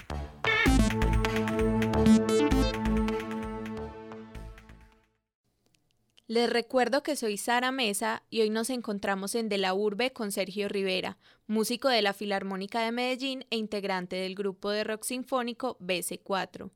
Les 6.31 6.49
recuerdo 6.49 7.03
que 7.03 7.17
soy 7.17 7.35
Sara 7.35 7.73
Mesa 7.73 8.23
y 8.29 8.39
hoy 8.39 8.49
nos 8.49 8.69
encontramos 8.69 9.35
en 9.35 9.49
De 9.49 9.57
la 9.57 9.73
Urbe 9.73 10.13
con 10.13 10.31
Sergio 10.31 10.69
Rivera, 10.69 11.17
músico 11.45 11.89
de 11.89 12.01
la 12.01 12.13
Filarmónica 12.13 12.85
de 12.85 12.93
Medellín 12.93 13.45
e 13.49 13.57
integrante 13.57 14.15
del 14.15 14.35
grupo 14.35 14.69
de 14.69 14.85
rock 14.85 15.03
sinfónico 15.03 15.77
BC4. 15.79 16.71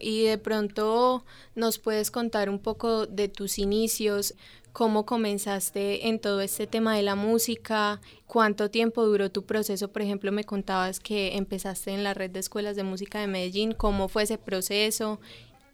Y 0.00 0.24
de 0.24 0.38
pronto 0.38 1.24
nos 1.54 1.78
puedes 1.78 2.10
contar 2.10 2.50
un 2.50 2.58
poco 2.58 3.06
de 3.06 3.28
tus 3.28 3.58
inicios, 3.58 4.34
cómo 4.76 5.06
comenzaste 5.06 6.08
en 6.08 6.20
todo 6.20 6.42
este 6.42 6.66
tema 6.66 6.94
de 6.94 7.02
la 7.02 7.14
música, 7.14 8.00
cuánto 8.26 8.70
tiempo 8.70 9.06
duró 9.06 9.30
tu 9.30 9.46
proceso, 9.46 9.88
por 9.88 10.02
ejemplo, 10.02 10.32
me 10.32 10.44
contabas 10.44 11.00
que 11.00 11.36
empezaste 11.36 11.94
en 11.94 12.04
la 12.04 12.12
red 12.12 12.30
de 12.30 12.40
escuelas 12.40 12.76
de 12.76 12.82
música 12.82 13.18
de 13.18 13.26
Medellín, 13.26 13.72
cómo 13.72 14.08
fue 14.08 14.24
ese 14.24 14.36
proceso 14.36 15.18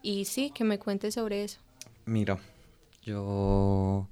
y 0.02 0.24
sí, 0.26 0.52
que 0.54 0.62
me 0.62 0.78
cuentes 0.78 1.14
sobre 1.14 1.42
eso. 1.42 1.58
Mira, 2.04 2.38
yo, 3.02 4.06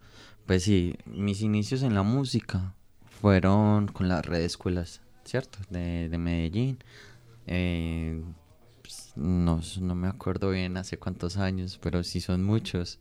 pues 0.45 0.65
sí, 0.65 0.97
mis 1.07 1.41
inicios 1.41 1.85
en 1.85 1.95
la 1.95 2.03
música 2.03 2.75
fueron 3.21 3.87
con 3.87 4.09
la 4.09 4.23
red 4.23 4.39
de 4.39 4.47
escuelas, 4.47 5.03
¿cierto? 5.25 5.61
De, 5.69 6.09
de 6.09 6.19
Medellín. 6.19 6.79
Eh, 7.47 8.21
no, 9.17 9.61
no, 9.81 9.95
me 9.95 10.09
acuerdo 10.09 10.51
bien 10.51 10.77
hace 10.77 10.99
cuántos 10.99 11.37
años, 11.37 11.79
pero 11.83 12.03
sí 12.05 12.21
son 12.21 12.45
muchos. 12.45 12.99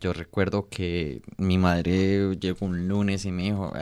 yo 0.00 0.12
recuerdo 0.12 0.68
que 0.68 1.22
mi 1.38 1.58
madre 1.58 2.36
llegó 2.36 2.66
un 2.66 2.88
lunes 2.88 3.24
y 3.24 3.32
me 3.32 3.44
dijo, 3.44 3.72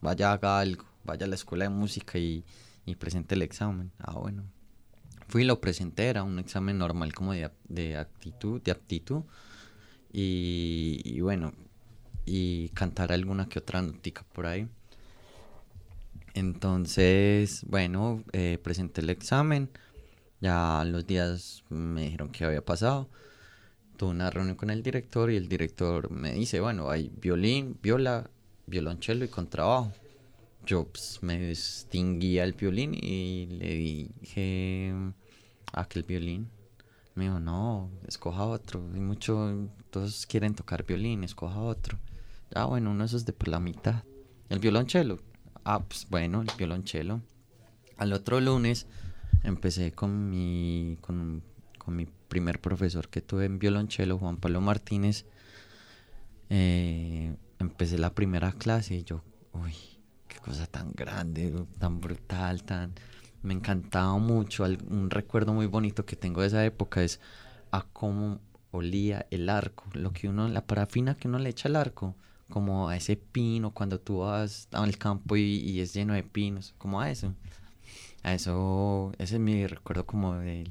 vaya, 0.00 0.32
haga 0.32 0.58
algo, 0.58 0.84
vaya 1.04 1.26
a 1.26 1.28
la 1.28 1.34
escuela 1.34 1.64
de 1.64 1.70
música 1.70 2.18
y, 2.18 2.44
y 2.86 2.96
presente 2.96 3.34
el 3.34 3.42
examen. 3.42 3.90
Ah, 3.98 4.14
bueno. 4.18 4.44
Fui 5.28 5.42
y 5.42 5.44
lo 5.46 5.60
presenté, 5.60 6.06
era 6.08 6.22
un 6.22 6.38
examen 6.38 6.78
normal 6.78 7.12
como 7.14 7.32
de, 7.32 7.50
de 7.68 7.96
actitud, 7.96 8.60
de 8.62 8.70
aptitud 8.70 9.22
y, 10.12 11.20
bueno, 11.20 11.52
y 12.24 12.68
cantar 12.70 13.12
alguna 13.12 13.48
que 13.48 13.58
otra 13.58 13.82
notica 13.82 14.24
por 14.32 14.46
ahí. 14.46 14.68
Entonces, 16.34 17.64
bueno, 17.68 18.24
eh, 18.32 18.58
presenté 18.62 19.00
el 19.00 19.10
examen, 19.10 19.70
ya 20.40 20.84
los 20.84 21.06
días 21.06 21.62
me 21.68 22.02
dijeron 22.02 22.30
que 22.30 22.44
había 22.44 22.64
pasado. 22.64 23.08
Tuve 23.96 24.10
una 24.10 24.30
reunión 24.30 24.56
con 24.56 24.70
el 24.70 24.82
director 24.82 25.30
y 25.30 25.36
el 25.36 25.48
director 25.48 26.10
me 26.10 26.32
dice, 26.32 26.58
bueno, 26.58 26.90
hay 26.90 27.12
violín, 27.20 27.78
viola, 27.80 28.28
violonchelo 28.66 29.24
y 29.24 29.28
contrabajo. 29.28 29.92
Yo 30.66 30.88
pues, 30.88 31.20
me 31.22 31.38
distinguía 31.38 32.42
el 32.42 32.54
violín 32.54 32.94
y 32.94 33.46
le 33.46 33.74
dije, 33.74 34.92
aquel 35.72 36.02
violín. 36.02 36.48
Me 37.14 37.24
dijo, 37.24 37.38
no, 37.38 37.90
escoja 38.08 38.44
otro. 38.44 38.84
Hay 38.92 39.00
mucho, 39.00 39.68
todos 39.90 40.26
quieren 40.26 40.56
tocar 40.56 40.84
violín, 40.84 41.22
escoja 41.22 41.60
otro. 41.60 41.96
Ah, 42.54 42.64
bueno, 42.64 42.90
uno 42.90 43.04
de 43.04 43.06
esos 43.06 43.24
de 43.24 43.32
por 43.32 43.46
la 43.46 43.60
mitad. 43.60 44.02
El 44.48 44.58
violonchelo. 44.58 45.20
Ah, 45.64 45.82
pues 45.82 46.06
bueno, 46.10 46.42
el 46.42 46.48
violonchelo. 46.56 47.22
Al 47.96 48.12
otro 48.12 48.40
lunes 48.40 48.86
empecé 49.42 49.92
con 49.92 50.30
mi, 50.30 50.98
con, 51.00 51.42
mi 51.86 52.06
primer 52.28 52.60
profesor 52.60 53.08
que 53.08 53.20
tuve 53.20 53.46
en 53.46 53.58
violonchelo, 53.58 54.18
Juan 54.18 54.36
Pablo 54.36 54.60
Martínez. 54.60 55.26
Eh, 56.50 57.34
empecé 57.58 57.98
la 57.98 58.14
primera 58.14 58.52
clase 58.52 58.96
y 58.96 59.04
yo, 59.04 59.22
uy, 59.52 59.74
qué 60.28 60.38
cosa 60.38 60.66
tan 60.66 60.92
grande, 60.92 61.52
tan 61.78 62.00
brutal, 62.00 62.62
tan 62.64 62.94
me 63.44 63.54
encantaba 63.54 64.16
mucho. 64.18 64.64
Un 64.64 65.10
recuerdo 65.10 65.52
muy 65.52 65.66
bonito 65.66 66.04
que 66.04 66.16
tengo 66.16 66.40
de 66.40 66.48
esa 66.48 66.64
época 66.64 67.02
es 67.02 67.20
a 67.70 67.82
cómo 67.92 68.40
olía 68.70 69.26
el 69.30 69.48
arco, 69.48 69.84
lo 69.92 70.12
que 70.12 70.28
uno, 70.28 70.48
la 70.48 70.66
parafina 70.66 71.14
que 71.14 71.28
uno 71.28 71.38
le 71.38 71.50
echa 71.50 71.68
al 71.68 71.76
arco, 71.76 72.16
como 72.50 72.88
a 72.88 72.96
ese 72.96 73.16
pino 73.16 73.72
cuando 73.72 73.98
tú 74.00 74.18
vas 74.18 74.68
al 74.72 74.96
campo 74.98 75.36
y, 75.36 75.80
es 75.80 75.94
lleno 75.94 76.14
de 76.14 76.22
pinos, 76.22 76.74
como 76.78 77.00
a 77.00 77.10
eso. 77.10 77.34
A 78.22 78.34
eso, 78.34 79.12
ese 79.18 79.34
es 79.34 79.40
mi 79.40 79.66
recuerdo 79.66 80.06
como 80.06 80.34
de, 80.34 80.70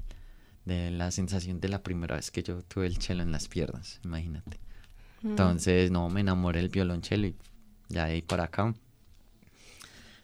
de 0.66 0.92
la 0.92 1.12
sensación 1.12 1.60
de 1.60 1.70
la 1.70 1.84
primera 1.84 2.16
vez 2.16 2.32
que 2.32 2.44
yo 2.44 2.62
tuve 2.64 2.88
el 2.88 2.98
chelo 2.98 3.24
en 3.24 3.32
las 3.32 3.48
piernas, 3.48 4.00
imagínate. 4.04 4.58
Mm. 5.22 5.30
Entonces, 5.30 5.92
no, 5.92 6.10
me 6.10 6.22
enamoré 6.22 6.62
del 6.62 6.70
violonchelo 6.70 7.28
y 7.28 7.36
ya 7.90 8.06
de 8.06 8.14
ahí 8.14 8.22
para 8.22 8.46
acá 8.46 8.74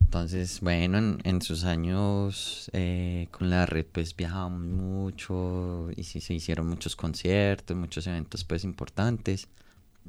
entonces, 0.10 0.60
bueno, 0.62 1.20
en, 1.24 1.42
sus 1.44 1.66
años 1.66 2.72
eh, 2.74 3.28
con 3.30 3.52
la 3.52 3.68
red 3.68 3.86
pues 3.86 4.16
viajamos 4.16 4.60
mucho 4.60 5.92
y 5.96 6.04
sí, 6.04 6.20
se 6.20 6.34
hicieron 6.34 6.68
muchos 6.68 6.96
conciertos, 6.96 7.78
muchos 7.78 8.08
eventos 8.08 8.44
pues 8.44 8.64
importantes. 8.64 9.48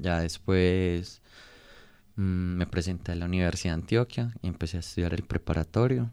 Ya 0.01 0.21
después 0.21 1.23
mm, 2.17 2.57
me 2.57 2.67
presenté 2.67 3.13
a 3.13 3.15
la 3.17 3.27
Universidad 3.27 3.75
de 3.75 3.83
Antioquia 3.83 4.35
y 4.43 4.49
empecé 4.49 4.79
a 4.79 4.81
estudiar 4.81 5.15
el 5.15 5.23
preparatorio, 5.23 6.11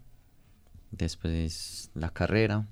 después 0.91 1.89
la 1.93 2.09
carrera 2.09 2.67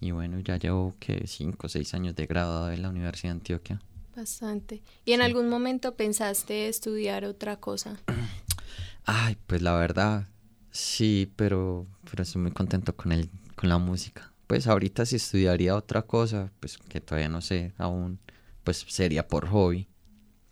y 0.00 0.10
bueno, 0.10 0.40
ya 0.40 0.56
llevo 0.56 0.94
que 0.98 1.26
cinco 1.26 1.66
o 1.66 1.70
seis 1.70 1.94
años 1.94 2.14
de 2.16 2.26
graduado 2.26 2.70
en 2.72 2.82
la 2.82 2.90
Universidad 2.90 3.32
de 3.32 3.38
Antioquia. 3.38 3.80
Bastante. 4.16 4.82
¿Y 5.04 5.12
en 5.12 5.22
algún 5.22 5.48
momento 5.48 5.96
pensaste 5.96 6.68
estudiar 6.68 7.24
otra 7.24 7.56
cosa? 7.56 7.96
Ay, 9.06 9.36
pues 9.46 9.60
la 9.60 9.74
verdad, 9.74 10.28
Sí, 10.74 11.32
pero, 11.36 11.86
pero 12.10 12.24
estoy 12.24 12.42
muy 12.42 12.50
contento 12.50 12.96
con, 12.96 13.12
el, 13.12 13.30
con 13.54 13.68
la 13.68 13.78
música. 13.78 14.32
Pues 14.48 14.66
ahorita 14.66 15.06
si 15.06 15.16
estudiaría 15.16 15.76
otra 15.76 16.02
cosa, 16.02 16.50
pues 16.58 16.78
que 16.78 17.00
todavía 17.00 17.28
no 17.28 17.40
sé 17.40 17.72
aún, 17.78 18.18
pues 18.64 18.84
sería 18.88 19.28
por 19.28 19.46
hobby, 19.46 19.86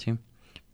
¿sí? 0.02 0.16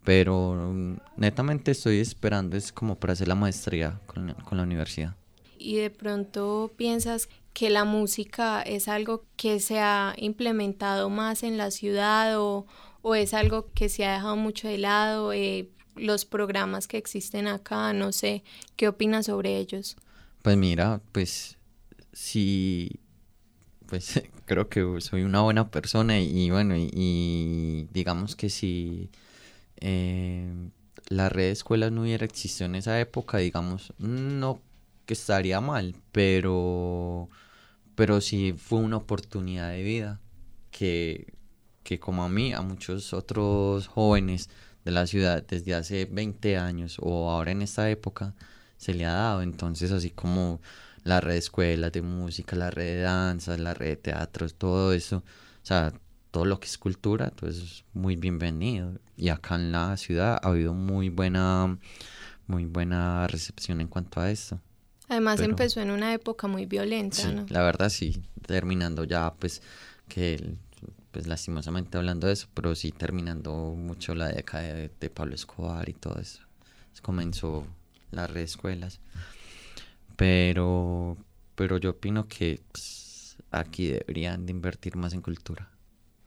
Pero 0.04 0.54
mm, 0.54 0.96
netamente 1.16 1.72
estoy 1.72 2.00
esperando 2.00 2.56
es 2.56 2.72
como 2.72 2.96
para 2.96 3.12
hacer 3.12 3.28
la 3.28 3.34
maestría 3.34 4.00
con, 4.06 4.32
con 4.44 4.58
la 4.58 4.64
universidad. 4.64 5.14
¿Y 5.58 5.76
de 5.76 5.90
pronto 5.90 6.72
piensas 6.76 7.28
que 7.52 7.68
la 7.68 7.84
música 7.84 8.62
es 8.62 8.86
algo 8.86 9.24
que 9.36 9.58
se 9.58 9.80
ha 9.80 10.14
implementado 10.16 11.10
más 11.10 11.42
en 11.42 11.58
la 11.58 11.70
ciudad 11.70 12.40
o, 12.40 12.66
o 13.02 13.14
es 13.14 13.34
algo 13.34 13.68
que 13.74 13.88
se 13.88 14.06
ha 14.06 14.14
dejado 14.14 14.36
mucho 14.36 14.68
de 14.68 14.78
lado? 14.78 15.32
Eh, 15.32 15.68
los 15.98 16.24
programas 16.24 16.86
que 16.86 16.96
existen 16.96 17.48
acá, 17.48 17.92
no 17.92 18.12
sé, 18.12 18.44
¿qué 18.76 18.88
opinas 18.88 19.26
sobre 19.26 19.56
ellos? 19.58 19.96
Pues 20.42 20.56
mira, 20.56 21.00
pues 21.12 21.58
sí, 22.12 23.00
pues 23.88 24.22
creo 24.46 24.68
que 24.68 25.00
soy 25.00 25.22
una 25.22 25.40
buena 25.42 25.70
persona 25.70 26.20
y, 26.20 26.50
bueno, 26.50 26.74
y, 26.76 27.88
digamos 27.92 28.36
que 28.36 28.50
si 28.50 29.10
eh, 29.80 30.52
la 31.08 31.28
red 31.28 31.44
de 31.44 31.50
escuelas 31.52 31.92
no 31.92 32.02
hubiera 32.02 32.24
existido 32.24 32.66
en 32.66 32.76
esa 32.76 33.00
época, 33.00 33.38
digamos, 33.38 33.92
no 33.98 34.60
que 35.06 35.14
estaría 35.14 35.60
mal, 35.60 35.94
pero, 36.12 37.28
pero 37.94 38.20
sí 38.20 38.54
fue 38.56 38.80
una 38.80 38.98
oportunidad 38.98 39.70
de 39.70 39.82
vida 39.82 40.20
que, 40.70 41.32
que 41.82 41.98
como 41.98 42.24
a 42.24 42.28
mí, 42.28 42.52
a 42.52 42.60
muchos 42.60 43.12
otros 43.14 43.88
jóvenes, 43.88 44.50
de 44.88 44.92
la 44.92 45.06
ciudad 45.06 45.44
desde 45.46 45.74
hace 45.74 46.06
20 46.06 46.56
años 46.56 46.96
o 47.00 47.30
ahora 47.30 47.50
en 47.50 47.60
esta 47.62 47.90
época 47.90 48.34
se 48.78 48.94
le 48.94 49.04
ha 49.04 49.12
dado. 49.12 49.42
Entonces, 49.42 49.92
así 49.92 50.10
como 50.10 50.60
la 51.04 51.20
red 51.20 51.32
de 51.32 51.38
escuelas 51.38 51.92
de 51.92 52.02
música, 52.02 52.56
la 52.56 52.70
red 52.70 52.96
de 52.96 53.00
danzas, 53.02 53.58
la 53.60 53.74
red 53.74 53.90
de 53.90 53.96
teatros, 53.96 54.54
todo 54.54 54.92
eso, 54.92 55.18
o 55.18 55.66
sea, 55.66 55.92
todo 56.30 56.44
lo 56.44 56.60
que 56.60 56.66
es 56.66 56.78
cultura, 56.78 57.26
entonces 57.26 57.84
muy 57.94 58.16
bienvenido. 58.16 58.92
Y 59.16 59.30
acá 59.30 59.56
en 59.56 59.72
la 59.72 59.96
ciudad 59.96 60.38
ha 60.42 60.48
habido 60.48 60.74
muy 60.74 61.08
buena, 61.08 61.78
muy 62.46 62.64
buena 62.64 63.26
recepción 63.26 63.80
en 63.80 63.88
cuanto 63.88 64.20
a 64.20 64.30
eso. 64.30 64.60
Además 65.08 65.40
empezó 65.40 65.80
en 65.80 65.90
una 65.90 66.12
época 66.12 66.46
muy 66.48 66.66
violenta, 66.66 67.16
sí, 67.16 67.32
¿no? 67.32 67.46
La 67.48 67.62
verdad 67.62 67.88
sí, 67.88 68.22
terminando 68.46 69.04
ya 69.04 69.32
pues 69.34 69.62
que 70.06 70.56
pues 71.10 71.26
lastimosamente 71.26 71.96
hablando 71.96 72.26
de 72.26 72.34
eso, 72.34 72.48
pero 72.52 72.74
sí 72.74 72.92
terminando 72.92 73.74
mucho 73.76 74.14
la 74.14 74.28
década 74.28 74.74
de, 74.74 75.10
Pablo 75.10 75.34
Escobar 75.34 75.88
y 75.88 75.94
todo 75.94 76.18
eso. 76.20 76.42
Comenzó 77.02 77.64
las 78.10 78.30
redes 78.30 78.50
escuelas. 78.50 79.00
Pero 80.18 81.16
pero 81.54 81.78
yo 81.78 81.90
opino 81.90 82.28
que 82.28 82.60
pues, 82.70 83.38
aquí 83.50 83.86
deberían 83.86 84.44
de 84.44 84.52
invertir 84.52 84.96
más 84.96 85.14
en 85.14 85.22
cultura. 85.22 85.70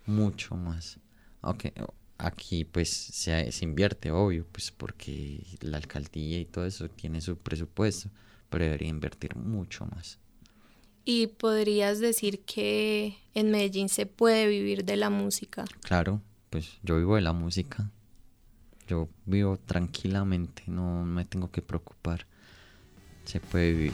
Mucho 0.07 0.55
más. 0.55 0.97
Aunque 1.41 1.73
aquí 2.17 2.65
pues 2.65 2.89
se, 2.89 3.51
se 3.51 3.65
invierte, 3.65 4.09
obvio, 4.11 4.47
pues 4.51 4.71
porque 4.71 5.45
la 5.59 5.77
alcaldía 5.77 6.39
y 6.39 6.45
todo 6.45 6.65
eso 6.65 6.89
tiene 6.89 7.21
su 7.21 7.37
presupuesto 7.37 8.09
pero 8.51 8.65
debería 8.65 8.89
invertir 8.89 9.35
mucho 9.35 9.87
más. 9.87 10.19
¿Y 11.05 11.27
podrías 11.27 11.99
decir 11.99 12.43
que 12.43 13.17
en 13.33 13.49
Medellín 13.49 13.89
se 13.89 14.05
puede 14.05 14.45
vivir 14.47 14.83
de 14.83 14.97
la 14.97 15.09
música? 15.09 15.65
Claro, 15.81 16.21
pues 16.51 16.77
yo 16.83 16.97
vivo 16.97 17.15
de 17.15 17.21
la 17.21 17.33
música. 17.33 17.89
Yo 18.87 19.07
vivo 19.25 19.57
tranquilamente, 19.57 20.63
no 20.67 21.05
me 21.05 21.23
tengo 21.23 21.49
que 21.49 21.61
preocupar. 21.61 22.27
Se 23.25 23.39
puede 23.39 23.71
vivir. 23.71 23.93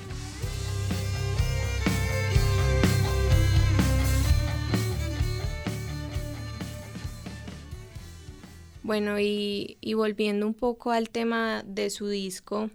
Bueno, 8.83 9.19
y, 9.19 9.77
y 9.81 9.95
volviendo 9.95 10.47
un 10.47 10.53
poco 10.53 10.91
al 10.91 11.09
tema 11.09 11.61
de 11.65 11.89
su 11.89 12.07
disco, 12.07 12.69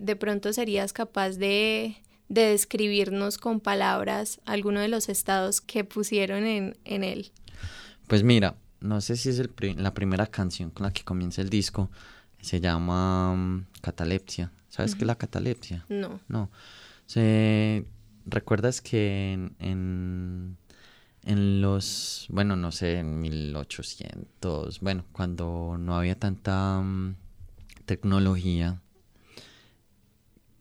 de 0.00 0.16
pronto 0.16 0.52
serías 0.52 0.92
capaz 0.92 1.36
de, 1.36 1.96
describirnos 2.28 3.38
con 3.38 3.60
palabras 3.60 4.40
alguno 4.46 4.80
de 4.80 4.88
los 4.88 5.08
estados 5.08 5.60
que 5.60 5.84
pusieron 5.84 6.46
en, 6.46 6.74
él. 6.84 7.32
Pues 8.06 8.22
mira, 8.22 8.56
no 8.80 9.00
sé 9.00 9.16
si 9.16 9.28
es 9.28 9.42
la 9.76 9.92
primera 9.92 10.26
canción 10.26 10.70
con 10.70 10.86
la 10.86 10.92
que 10.92 11.04
comienza 11.04 11.42
el 11.42 11.50
disco. 11.50 11.90
Se 12.40 12.60
llama 12.60 13.34
mm, 13.34 13.66
Catalepsia. 13.82 14.52
¿Sabes 14.70 14.94
qué 14.94 15.02
es 15.02 15.06
la 15.06 15.18
catalepsia? 15.18 15.84
No. 15.88 16.20
No. 16.28 16.50
Se, 17.06 17.84
¿Recuerdas 18.24 18.80
que 18.80 19.32
en, 19.32 20.56
en, 21.24 21.60
los, 21.60 22.26
bueno, 22.30 22.54
no 22.54 22.70
sé, 22.70 22.98
en 22.98 23.20
1800, 23.20 24.80
bueno, 24.80 25.04
cuando 25.12 25.76
no 25.78 25.96
había 25.96 26.18
tanta 26.18 26.80
mm, 26.80 27.16
tecnología, 27.84 28.80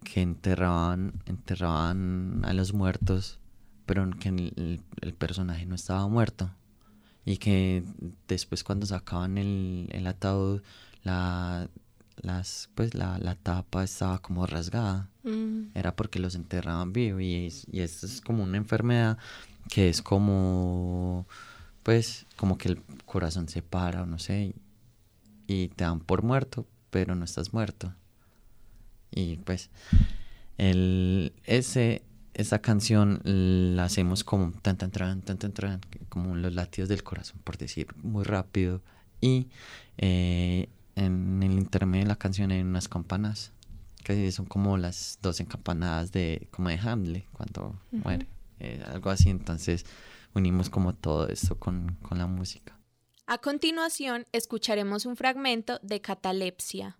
que 0.03 0.21
enterraban, 0.21 1.21
enterraban 1.27 2.41
a 2.43 2.53
los 2.53 2.73
muertos, 2.73 3.37
pero 3.85 4.09
que 4.19 4.29
el, 4.29 5.13
personaje 5.17 5.67
no 5.67 5.75
estaba 5.75 6.07
muerto. 6.07 6.51
Y 7.25 7.37
que 7.37 7.83
después 8.27 8.63
cuando 8.63 8.87
sacaban 8.87 9.37
el, 9.37 9.87
el 9.91 10.07
ataúd, 10.07 10.63
la, 11.03 11.69
las, 12.21 12.69
pues 12.75 12.93
la, 12.93 13.17
la 13.19 13.35
tapa 13.35 13.83
estaba 13.83 14.19
como 14.19 14.45
rasgada. 14.45 15.09
Mm. 15.23 15.71
Era 15.75 15.95
porque 15.95 16.19
los 16.19 16.35
enterraban 16.35 16.93
vivos. 16.93 17.21
Y, 17.21 17.49
y 17.71 17.81
esto 17.81 18.05
es 18.05 18.21
como 18.21 18.43
una 18.43 18.57
enfermedad 18.57 19.17
que 19.69 19.89
es 19.89 20.01
como, 20.01 21.27
pues, 21.83 22.25
como 22.35 22.57
que 22.57 22.69
el 22.69 22.81
corazón 23.05 23.47
se 23.47 23.61
para 23.61 24.03
o 24.03 24.05
no 24.05 24.19
sé. 24.19 24.55
Y 25.47 25.69
te 25.69 25.83
dan 25.83 25.99
por 25.99 26.23
muerto, 26.23 26.65
pero 26.89 27.15
no 27.15 27.25
estás 27.25 27.53
muerto. 27.53 27.93
Y 29.11 29.37
pues 29.37 29.69
el, 30.57 31.33
ese, 31.45 32.03
esa 32.33 32.59
canción 32.59 33.21
la 33.23 33.85
hacemos 33.85 34.23
como 34.23 34.51
tan 34.61 34.77
tan 34.77 34.91
tan 34.91 35.21
tan 35.21 35.37
tan 35.37 35.81
como 36.09 36.35
los 36.35 36.53
latidos 36.53 36.89
del 36.89 37.03
corazón, 37.03 37.39
por 37.43 37.57
decir, 37.57 37.87
muy 38.03 38.23
rápido. 38.23 38.81
Y 39.21 39.47
eh, 39.97 40.69
en 40.95 41.41
el 41.43 41.53
intermedio 41.53 42.05
de 42.05 42.09
la 42.09 42.15
canción 42.15 42.51
hay 42.51 42.61
unas 42.61 42.87
campanas 42.87 43.51
que 44.03 44.31
son 44.31 44.45
como 44.45 44.77
las 44.77 45.19
dos 45.21 45.41
campanadas 45.47 46.11
de 46.11 46.47
como 46.51 46.69
de 46.69 46.79
Hamlet 46.79 47.25
cuando 47.31 47.79
muere, 47.91 48.27
eh, 48.59 48.83
algo 48.87 49.09
así. 49.09 49.29
Entonces 49.29 49.85
unimos 50.33 50.69
como 50.69 50.93
todo 50.93 51.27
esto 51.27 51.59
con, 51.59 51.97
con 52.01 52.17
la 52.17 52.27
música. 52.27 52.77
A 53.25 53.37
continuación 53.37 54.25
escucharemos 54.31 55.05
un 55.05 55.15
fragmento 55.15 55.79
de 55.83 56.01
Catalepsia. 56.01 56.97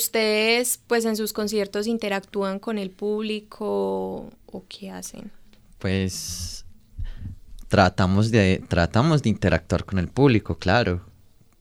¿Ustedes 0.00 0.80
pues 0.86 1.04
en 1.04 1.14
sus 1.14 1.34
conciertos 1.34 1.86
interactúan 1.86 2.58
con 2.58 2.78
el 2.78 2.90
público 2.90 4.30
o 4.46 4.64
qué 4.66 4.90
hacen? 4.90 5.30
Pues 5.78 6.64
tratamos 7.68 8.30
de, 8.30 8.64
tratamos 8.66 9.22
de 9.22 9.28
interactuar 9.28 9.84
con 9.84 9.98
el 9.98 10.08
público, 10.08 10.56
claro, 10.56 11.02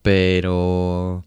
pero, 0.01 1.25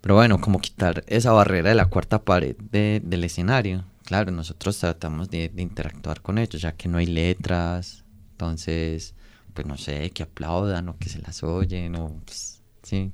pero 0.00 0.16
bueno, 0.16 0.40
como 0.40 0.58
quitar 0.60 1.04
esa 1.06 1.30
barrera 1.30 1.68
de 1.68 1.76
la 1.76 1.86
cuarta 1.86 2.24
pared 2.24 2.56
del 2.56 3.22
escenario. 3.22 3.84
Claro, 4.04 4.32
nosotros 4.32 4.76
tratamos 4.76 5.30
de, 5.30 5.52
interactuar 5.56 6.20
con 6.20 6.38
ellos, 6.38 6.60
ya 6.60 6.72
que 6.72 6.88
no 6.88 6.98
hay 6.98 7.06
letras, 7.06 8.02
entonces, 8.32 9.14
pues 9.54 9.68
no 9.68 9.76
sé, 9.76 10.10
que 10.10 10.24
aplaudan 10.24 10.88
o 10.88 10.98
que 10.98 11.08
se 11.08 11.20
las 11.20 11.44
oyen, 11.44 11.94
o 11.94 12.20
pues, 12.26 12.60
sí, 12.82 13.12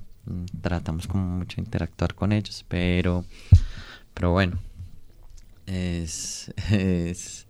tratamos 0.61 1.07
como 1.07 1.25
mucho 1.25 1.61
interactuar 1.61 2.15
con 2.15 2.33
ellos, 2.33 2.65
pero, 2.69 3.25
pero 4.15 4.33
bueno, 4.33 4.59
es, 5.67 6.53
es, 6.71 7.47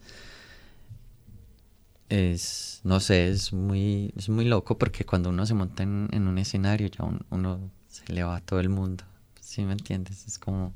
es, 2.08 2.80
no 2.84 3.00
sé, 3.00 3.28
es 3.28 3.52
muy, 3.52 4.12
es 4.16 4.28
muy 4.28 4.44
loco 4.44 4.78
porque 4.78 5.04
cuando 5.04 5.30
uno 5.30 5.46
se 5.46 5.54
monta 5.54 5.82
en, 5.82 6.08
un 6.12 6.38
escenario 6.38 6.88
ya 6.88 7.04
uno 7.30 7.70
se 7.88 8.12
le 8.12 8.22
va 8.22 8.36
a 8.36 8.40
todo 8.40 8.60
el 8.60 8.68
mundo, 8.68 9.04
¿sí 9.40 9.62
me 9.64 9.72
entiendes? 9.72 10.26
Es 10.26 10.38
como, 10.38 10.74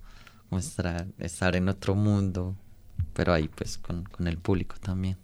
estar, 0.53 1.07
estar 1.19 1.57
en 1.57 1.69
otro 1.69 1.95
mundo, 1.95 2.57
pero 3.13 3.33
ahí 3.33 3.49
pues 3.49 3.79
con, 3.79 4.05
con 4.05 4.27
el 4.27 4.39
público 4.39 4.77
también. 4.81 5.19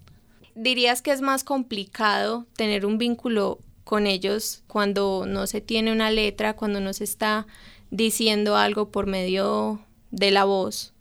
¿Dirías 0.54 1.00
que 1.00 1.12
es 1.12 1.20
más 1.20 1.44
complicado 1.44 2.46
tener 2.56 2.84
un 2.84 2.98
vínculo 2.98 3.60
con 3.90 4.06
ellos 4.06 4.62
cuando 4.68 5.24
no 5.26 5.48
se 5.48 5.60
tiene 5.60 5.90
una 5.90 6.12
letra, 6.12 6.54
cuando 6.54 6.78
no 6.78 6.92
se 6.92 7.02
está 7.02 7.48
diciendo 7.90 8.56
algo 8.56 8.92
por 8.92 9.08
medio 9.08 9.84
de 10.12 10.30
la 10.30 10.44
voz? 10.44 10.94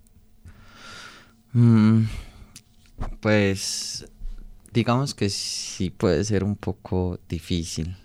Mm, 1.54 2.06
pues 3.20 4.08
digamos 4.74 5.14
que 5.14 5.30
sí 5.30 5.92
puede 5.92 6.24
ser 6.24 6.44
un 6.44 6.56
poco 6.56 7.20
difícil, 7.30 7.96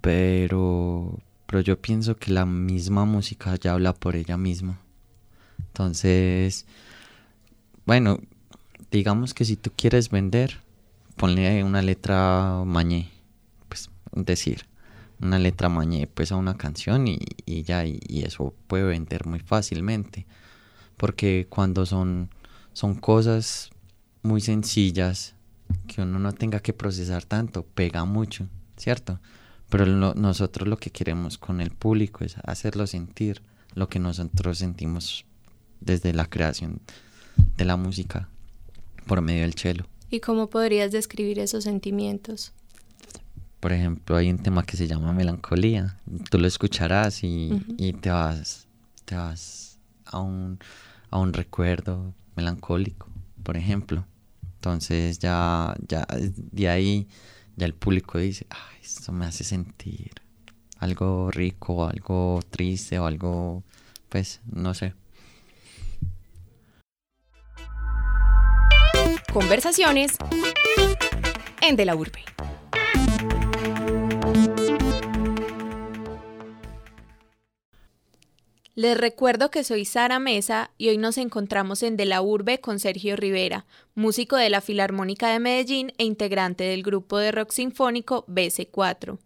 pero, 0.00 1.18
pero 1.44 1.60
yo 1.60 1.78
pienso 1.78 2.16
que 2.16 2.32
la 2.32 2.46
misma 2.46 3.04
música 3.04 3.54
ya 3.56 3.74
habla 3.74 3.92
por 3.92 4.16
ella 4.16 4.38
misma. 4.38 4.80
Entonces, 5.58 6.64
bueno, 7.84 8.20
digamos 8.90 9.34
que 9.34 9.44
si 9.44 9.56
tú 9.56 9.70
quieres 9.76 10.08
vender, 10.08 10.60
ponle 11.16 11.62
una 11.62 11.82
letra 11.82 12.62
mañé 12.64 13.10
decir 14.12 14.66
una 15.20 15.38
letra 15.38 15.68
mañé 15.68 16.06
pues 16.06 16.32
a 16.32 16.36
una 16.36 16.56
canción 16.56 17.06
y, 17.06 17.18
ya 17.62 17.86
y, 17.86 18.00
eso 18.24 18.54
puede 18.66 18.84
vender 18.84 19.26
muy 19.26 19.38
fácilmente 19.38 20.26
porque 20.96 21.46
cuando 21.48 21.86
son 21.86 22.30
son 22.72 22.94
cosas 22.94 23.70
muy 24.22 24.40
sencillas 24.40 25.34
que 25.86 26.02
uno 26.02 26.18
no 26.18 26.32
tenga 26.32 26.60
que 26.60 26.72
procesar 26.72 27.24
tanto, 27.24 27.64
pega 27.64 28.04
mucho, 28.04 28.48
¿cierto? 28.76 29.20
Pero 29.68 29.86
nosotros 29.86 30.68
lo 30.68 30.76
que 30.76 30.90
queremos 30.90 31.38
con 31.38 31.60
el 31.60 31.70
público 31.70 32.24
es 32.24 32.36
hacerlo 32.44 32.86
sentir 32.86 33.42
lo 33.74 33.88
que 33.88 33.98
nosotros 33.98 34.58
sentimos 34.58 35.24
desde 35.80 36.12
la 36.12 36.26
creación 36.26 36.80
de 37.56 37.64
la 37.64 37.76
música 37.76 38.28
por 39.06 39.22
medio 39.22 39.42
del 39.42 39.54
cello. 39.54 39.86
¿Y 40.10 40.20
cómo 40.20 40.50
podrías 40.50 40.92
describir 40.92 41.38
esos 41.38 41.64
sentimientos? 41.64 42.52
Por 43.62 43.72
ejemplo, 43.72 44.16
hay 44.16 44.28
un 44.28 44.38
tema 44.38 44.64
que 44.64 44.76
se 44.76 44.88
llama 44.88 45.12
Melancolía. 45.12 45.96
Tú 46.28 46.38
lo 46.40 46.48
escucharás 46.48 47.22
y, 47.22 47.62
y 47.78 47.92
te 47.92 48.10
vas, 48.10 48.66
te 49.04 49.14
vas 49.14 49.78
a 50.04 50.18
un, 50.18 50.58
a 51.10 51.18
un 51.20 51.32
recuerdo 51.32 52.12
melancólico, 52.34 53.06
por 53.44 53.56
ejemplo. 53.56 54.04
Entonces 54.56 55.20
ya, 55.20 55.76
ya 55.86 56.08
de 56.10 56.68
ahí 56.68 57.06
ya 57.54 57.66
el 57.66 57.74
público 57.74 58.18
dice, 58.18 58.48
Ay, 58.50 58.80
esto 58.82 59.12
me 59.12 59.26
hace 59.26 59.44
sentir 59.44 60.10
algo 60.80 61.30
rico, 61.30 61.86
algo 61.86 62.40
triste 62.50 62.98
o 62.98 63.06
algo, 63.06 63.62
pues, 64.08 64.40
no 64.50 64.74
sé. 64.74 64.92
Conversaciones 69.32 70.16
en 71.60 71.76
De 71.76 71.84
la 71.84 71.94
Urbe. 71.94 72.24
Les 78.74 78.96
recuerdo 78.96 79.50
que 79.50 79.64
soy 79.64 79.84
Sara 79.84 80.18
Mesa 80.18 80.70
y 80.78 80.88
hoy 80.88 80.96
nos 80.96 81.18
encontramos 81.18 81.82
en 81.82 81.98
De 81.98 82.06
la 82.06 82.22
Urbe 82.22 82.58
con 82.58 82.78
Sergio 82.78 83.16
Rivera, 83.16 83.66
músico 83.94 84.36
de 84.36 84.48
la 84.48 84.62
Filarmónica 84.62 85.28
de 85.28 85.40
Medellín 85.40 85.92
e 85.98 86.04
integrante 86.04 86.64
del 86.64 86.82
grupo 86.82 87.18
de 87.18 87.32
rock 87.32 87.50
sinfónico 87.50 88.24
BC4. 88.28 89.18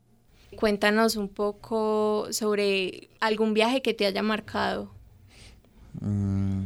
Cuéntanos 0.56 1.14
un 1.14 1.28
poco 1.28 2.26
sobre 2.32 3.08
algún 3.20 3.54
viaje 3.54 3.82
que 3.82 3.94
te 3.94 4.06
haya 4.06 4.20
marcado. 4.20 4.90
Mm, 6.00 6.64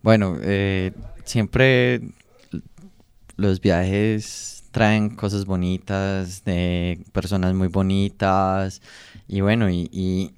bueno, 0.00 0.38
eh, 0.40 0.92
siempre 1.24 2.00
los 3.36 3.60
viajes 3.60 4.64
traen 4.70 5.16
cosas 5.16 5.44
bonitas, 5.44 6.44
de 6.44 6.98
personas 7.12 7.52
muy 7.52 7.68
bonitas 7.68 8.80
y 9.28 9.42
bueno, 9.42 9.68
y 9.68 9.90
y 9.92 10.32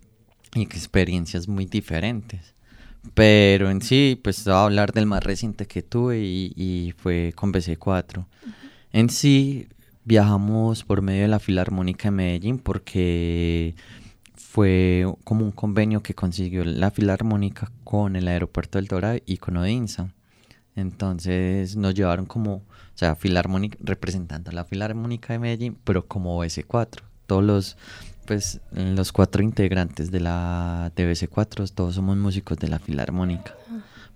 experiencias 0.55 1.49
muy 1.49 1.67
diferentes. 1.67 2.55
Pero 3.15 3.71
en 3.71 3.83
sí, 3.83 4.21
pues 4.23 4.45
voy 4.45 4.55
a 4.55 4.65
hablar 4.65 4.93
del 4.93 5.07
más 5.07 5.25
reciente 5.25 5.67
que 5.67 5.83
tuve 5.83 6.21
y, 6.21 6.95
fue 6.97 7.33
con 7.35 7.53
BC4. 7.53 8.27
En 8.93 9.11
sí, 9.11 9.69
viajamos 10.05 10.85
por 10.85 11.03
medio 11.03 11.23
de 11.23 11.29
la 11.29 11.41
Filarmónica 11.41 12.05
de 12.05 12.13
Medellín 12.13 12.59
porque 12.59 13.75
fue 14.37 15.07
como 15.25 15.45
un 15.45 15.53
convenio 15.53 16.03
que 16.03 16.15
consiguió 16.15 16.65
la 16.65 16.91
Filarmónica 16.91 17.73
con 17.85 18.17
el 18.17 18.29
Aeropuerto 18.29 18.79
del 18.79 18.87
Dorado 18.87 19.19
y 19.27 19.39
con 19.39 19.57
Odinsa. 19.57 20.13
Entonces 20.77 21.77
nos 21.77 21.95
llevaron 21.95 22.27
como, 22.27 22.55
o 22.55 22.65
sea, 22.95 23.15
Filarmónica 23.17 23.79
representando 23.81 24.51
a 24.51 24.55
la 24.55 24.65
Filarmónica 24.65 25.33
de 25.33 25.39
Medellín, 25.39 25.79
pero 25.85 26.07
como 26.07 26.43
BC4. 26.43 27.01
Todos 27.27 27.45
los 27.45 27.77
pues 28.33 28.61
los 28.73 29.13
cuatro 29.13 29.43
integrantes 29.43 30.11
de 30.11 30.19
la 30.19 30.91
DBC4, 30.97 31.71
todos 31.75 31.97
somos 31.97 32.17
músicos 32.17 32.57
de 32.57 32.69
la 32.69 32.79
Filarmónica. 32.79 33.55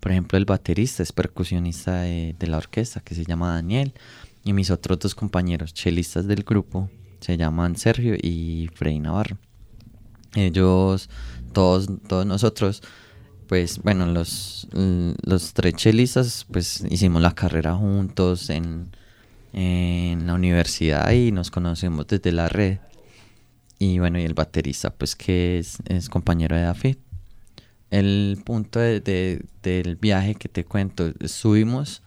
Por 0.01 0.11
ejemplo, 0.11 0.39
el 0.39 0.47
baterista 0.47 1.03
es 1.03 1.13
percusionista 1.13 2.01
de, 2.01 2.35
la 2.41 2.57
orquesta, 2.57 3.01
que 3.01 3.15
se 3.15 3.27
llama 3.27 3.53
Daniel, 3.53 3.93
y 4.43 4.55
mis 4.55 4.71
otros 4.71 5.01
dos 5.01 5.15
compañeros 5.15 5.75
chelistas 5.75 6.27
del 6.27 6.45
grupo 6.45 6.89
se 7.21 7.37
llaman 7.37 7.77
Sergio 7.77 8.15
y 8.15 8.71
Freddy 8.75 9.01
Navarro. 9.01 9.37
Ellos, 10.35 11.11
todos, 11.53 11.87
todos 12.09 12.25
nosotros, 12.25 12.83
pues 13.49 13.83
bueno, 13.83 14.07
los, 14.07 14.67
los 14.73 15.53
tres 15.53 15.75
chelistas, 15.75 16.47
pues 16.51 16.83
hicimos 16.89 17.21
la 17.21 17.35
carrera 17.35 17.75
juntos 17.75 18.49
en, 18.49 18.89
en 19.53 20.27
la 20.27 20.33
universidad 20.33 21.11
y 21.11 21.33
nos 21.33 21.51
conocemos 21.51 22.07
desde 22.07 22.33
la 22.33 22.49
red. 22.49 22.79
Y 23.79 23.99
bueno, 23.99 24.19
y 24.19 24.25
el 24.25 24.35
baterista, 24.35 24.91
pues 24.91 25.15
que 25.15 25.59
es, 25.59 25.79
es 25.87 26.09
compañero 26.09 26.57
de 26.57 26.63
David. 26.63 26.97
El 27.91 28.41
punto 28.45 28.81
de, 28.81 29.45
del 29.63 29.97
viaje 29.97 30.35
que 30.35 30.49
te 30.49 30.65
cuento, 30.65 31.13
subimos 31.27 32.03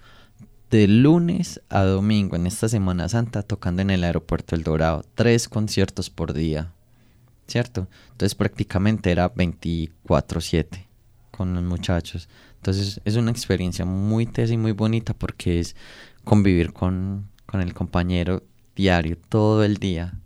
de 0.69 0.88
lunes 0.88 1.62
a 1.69 1.84
domingo 1.84 2.36
en 2.36 2.47
esta 2.47 2.69
Semana 2.69 3.10
Santa 3.10 3.43
tocando 3.43 3.82
en 3.82 3.89
el 3.89 4.03
aeropuerto 4.03 4.55
El 4.55 4.63
Dorado, 4.63 5.03
tres 5.15 5.49
conciertos 5.49 6.10
por 6.10 6.34
día, 6.34 6.73
¿cierto? 7.47 7.88
Entonces 8.12 8.36
prácticamente 8.36 9.12
era 9.12 9.34
24/7 9.34 10.88
con 11.32 11.53
los 11.55 11.63
muchachos. 11.63 12.29
Entonces 12.58 12.99
es 13.05 13.15
una 13.15 13.32
experiencia 13.32 13.86
muy 13.86 14.25
tesa 14.25 14.53
y 14.53 14.58
muy 14.58 14.73
bonita 14.73 15.13
porque 15.13 15.60
es 15.60 15.75
convivir 16.23 16.73
con, 16.73 17.29
con 17.45 17.62
el 17.62 17.73
compañero 17.73 18.43
diario, 18.75 19.17
todo 19.29 19.63
el 19.63 19.77
día, 19.77 20.19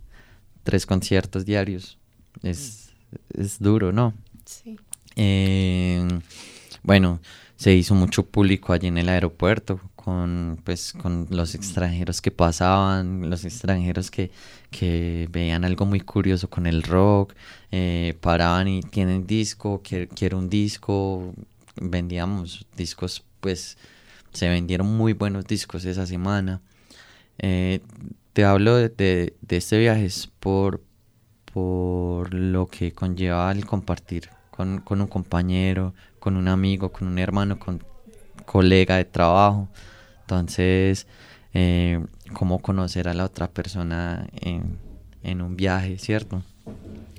tres 0.64 0.86
conciertos 0.86 1.44
diarios. 1.44 1.98
Es, 2.42 2.92
es 3.38 3.60
duro, 3.60 3.92
¿no? 3.92 4.14
Sí. 4.44 4.76
Eh, 5.16 6.06
bueno, 6.82 7.20
se 7.56 7.74
hizo 7.74 7.94
mucho 7.94 8.26
público 8.26 8.72
allí 8.72 8.88
en 8.88 8.98
el 8.98 9.08
aeropuerto 9.08 9.80
con, 9.94 10.60
pues, 10.64 10.92
con 10.92 11.26
los 11.30 11.54
extranjeros 11.54 12.20
que 12.20 12.30
pasaban, 12.30 13.30
los 13.30 13.44
extranjeros 13.44 14.10
que, 14.10 14.30
que 14.70 15.28
veían 15.30 15.64
algo 15.64 15.86
muy 15.86 16.00
curioso 16.00 16.50
con 16.50 16.66
el 16.66 16.82
rock, 16.82 17.34
eh, 17.70 18.14
paraban 18.20 18.68
y 18.68 18.82
tienen 18.82 19.26
disco, 19.26 19.82
quiero, 19.82 20.36
un 20.36 20.50
disco, 20.50 21.32
vendíamos 21.76 22.66
discos, 22.76 23.22
pues 23.40 23.78
se 24.32 24.48
vendieron 24.48 24.88
muy 24.88 25.14
buenos 25.14 25.46
discos 25.46 25.86
esa 25.86 26.06
semana. 26.06 26.60
Eh, 27.38 27.80
te 28.34 28.44
hablo 28.44 28.76
de, 28.76 29.36
este 29.48 29.78
viaje 29.78 30.04
es 30.04 30.26
por, 30.40 30.82
por 31.52 32.34
lo 32.34 32.66
que 32.66 32.92
conlleva 32.92 33.50
el 33.52 33.64
compartir 33.64 34.28
con, 34.50 34.82
un 34.88 35.06
compañero, 35.06 35.94
con 36.18 36.36
un 36.36 36.48
amigo, 36.48 36.90
con 36.90 37.06
un 37.06 37.18
hermano, 37.20 37.60
con 37.60 37.82
colega 38.44 38.96
de 38.96 39.04
trabajo. 39.04 39.68
Entonces, 40.22 41.06
eh, 41.54 42.04
cómo 42.32 42.58
conocer 42.58 43.08
a 43.08 43.14
la 43.14 43.24
otra 43.24 43.48
persona 43.48 44.26
en, 44.32 45.40
un 45.40 45.56
viaje, 45.56 45.96
¿cierto? 45.98 46.42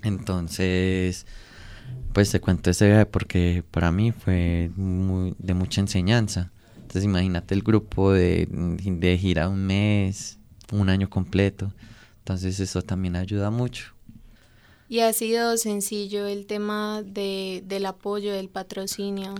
Entonces, 0.03 1.25
pues 2.13 2.29
te 2.29 2.41
cuento 2.41 2.69
este 2.69 2.87
viaje 2.87 3.05
porque 3.05 3.63
para 3.71 3.89
mí 3.91 4.11
fue 4.11 4.69
muy, 4.75 5.33
de 5.39 5.53
mucha 5.53 5.79
enseñanza. 5.79 6.51
Entonces 6.75 7.05
imagínate 7.05 7.55
el 7.55 7.63
grupo 7.63 8.11
de, 8.11 8.47
de 8.49 9.17
gira 9.17 9.47
un 9.47 9.65
mes, 9.65 10.39
un 10.71 10.89
año 10.89 11.09
completo. 11.09 11.71
Entonces 12.19 12.59
eso 12.59 12.81
también 12.81 13.15
ayuda 13.15 13.49
mucho. 13.51 13.93
¿Y 14.87 14.99
ha 14.99 15.13
sido 15.13 15.57
sencillo 15.57 16.27
el 16.27 16.45
tema 16.45 17.01
de, 17.03 17.63
del 17.65 17.85
apoyo, 17.87 18.33
del 18.33 18.49
patrocinio? 18.49 19.33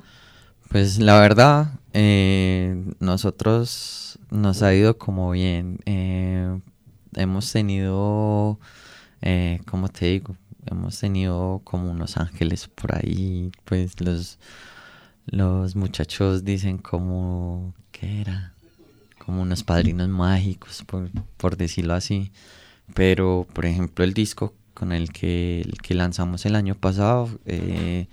Pues 0.69 0.97
la 0.99 1.19
verdad, 1.19 1.79
eh, 1.93 2.83
nosotros 2.99 4.17
nos 4.31 4.63
ha 4.63 4.73
ido 4.73 4.97
como 4.97 5.31
bien. 5.31 5.79
Eh, 5.85 6.59
hemos 7.15 7.51
tenido, 7.51 8.59
eh, 9.21 9.59
como 9.69 9.89
te 9.89 10.07
digo, 10.07 10.35
hemos 10.65 10.99
tenido 10.99 11.61
como 11.63 11.91
unos 11.91 12.17
ángeles 12.17 12.67
por 12.67 12.95
ahí. 12.95 13.51
Pues 13.65 14.01
los, 14.01 14.39
los 15.27 15.75
muchachos 15.75 16.43
dicen 16.43 16.79
como, 16.79 17.75
¿qué 17.91 18.21
era? 18.21 18.54
Como 19.25 19.41
unos 19.41 19.63
padrinos 19.63 20.07
mágicos, 20.07 20.85
por, 21.38 21.57
decirlo 21.57 21.95
así. 21.95 22.31
Pero, 22.93 23.47
por 23.53 23.65
ejemplo, 23.65 24.05
el 24.05 24.13
disco 24.13 24.53
con 24.73 24.91
el 24.91 25.11
que, 25.11 25.61
el 25.61 25.81
que 25.81 25.95
lanzamos 25.95 26.45
el 26.45 26.55
año 26.55 26.75
pasado, 26.75 27.29
eh, 27.45 28.07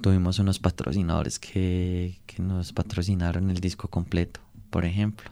tuvimos 0.00 0.38
unos 0.38 0.58
patrocinadores 0.58 1.38
que, 1.38 2.18
que, 2.26 2.42
nos 2.42 2.72
patrocinaron 2.72 3.50
el 3.50 3.60
disco 3.60 3.88
completo, 3.88 4.40
por 4.70 4.84
ejemplo. 4.84 5.30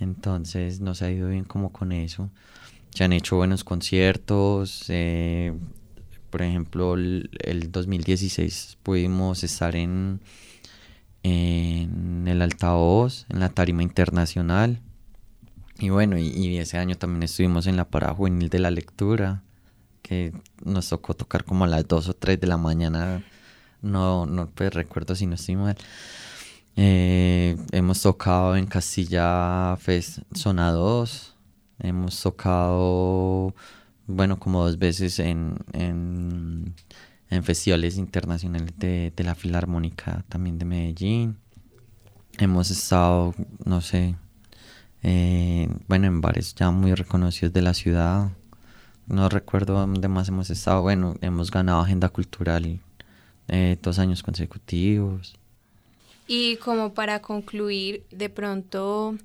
Entonces 0.00 0.80
nos 0.80 1.00
ha 1.00 1.10
ido 1.10 1.28
bien 1.30 1.44
como 1.44 1.72
con 1.72 1.92
eso. 1.92 2.30
Se 2.90 3.04
han 3.04 3.12
hecho 3.12 3.36
buenos 3.36 3.64
conciertos. 3.64 4.84
Eh, 4.88 5.56
por 6.28 6.42
ejemplo, 6.42 6.94
el, 6.94 7.30
el 7.40 7.72
2016 7.72 8.76
pudimos 8.82 9.44
estar 9.44 9.76
en, 9.76 10.20
en 11.24 12.28
el 12.28 12.42
altavoz, 12.42 13.26
en 13.30 13.40
la 13.40 13.48
tarima 13.48 13.82
internacional. 13.82 14.80
Y 15.80 15.88
bueno, 15.88 16.16
y, 16.18 16.58
ese 16.58 16.78
año 16.78 16.96
también 16.96 17.24
estuvimos 17.24 17.66
en 17.66 17.76
la 17.76 17.86
parada 17.86 18.14
juvenil 18.14 18.48
de 18.48 18.60
la 18.60 18.70
lectura, 18.70 19.42
que 20.02 20.32
nos 20.64 20.88
tocó 20.88 21.14
tocar 21.14 21.44
como 21.44 21.64
a 21.64 21.68
las 21.68 21.88
2 21.88 22.08
o 22.10 22.14
3 22.14 22.40
de 22.40 22.46
la 22.46 22.58
mañana, 22.58 23.24
no, 23.82 24.26
no 24.26 24.48
pues 24.50 24.72
recuerdo 24.72 25.16
si 25.16 25.26
no 25.26 25.34
estoy 25.34 25.56
mal. 25.56 25.76
Eh, 26.76 27.56
hemos 27.72 28.02
tocado 28.02 28.56
en 28.56 28.66
Castilla 28.66 29.76
Fest 29.78 30.18
Zona 30.34 30.72
2. 30.72 31.36
Hemos 31.80 32.20
tocado, 32.20 33.54
bueno, 34.06 34.38
como 34.38 34.64
dos 34.64 34.78
veces 34.78 35.18
en, 35.18 36.74
festivales 37.42 37.96
internacionales 37.98 38.72
de, 38.76 39.12
de, 39.14 39.24
la 39.24 39.34
Filarmónica 39.34 40.24
también 40.28 40.58
de 40.58 40.64
Medellín. 40.64 41.38
Hemos 42.38 42.70
estado, 42.70 43.34
no 43.64 43.80
sé, 43.80 44.16
eh, 45.06 45.68
bueno, 45.86 46.06
en 46.06 46.22
bares 46.22 46.54
ya 46.54 46.70
muy 46.70 46.94
reconocidos 46.94 47.52
de 47.52 47.60
la 47.60 47.74
ciudad. 47.74 48.30
No 49.06 49.28
recuerdo 49.28 49.74
dónde 49.74 50.08
más 50.08 50.28
hemos 50.28 50.48
estado. 50.48 50.80
Bueno, 50.80 51.14
hemos 51.20 51.50
ganado 51.50 51.80
agenda 51.80 52.08
cultural 52.08 52.80
eh, 53.48 53.76
dos 53.82 53.98
años 53.98 54.22
consecutivos. 54.22 55.36
Y 56.26 56.56
como 56.56 56.94
para 56.94 57.20
concluir, 57.20 58.04
de 58.10 58.30
pronto, 58.30 59.16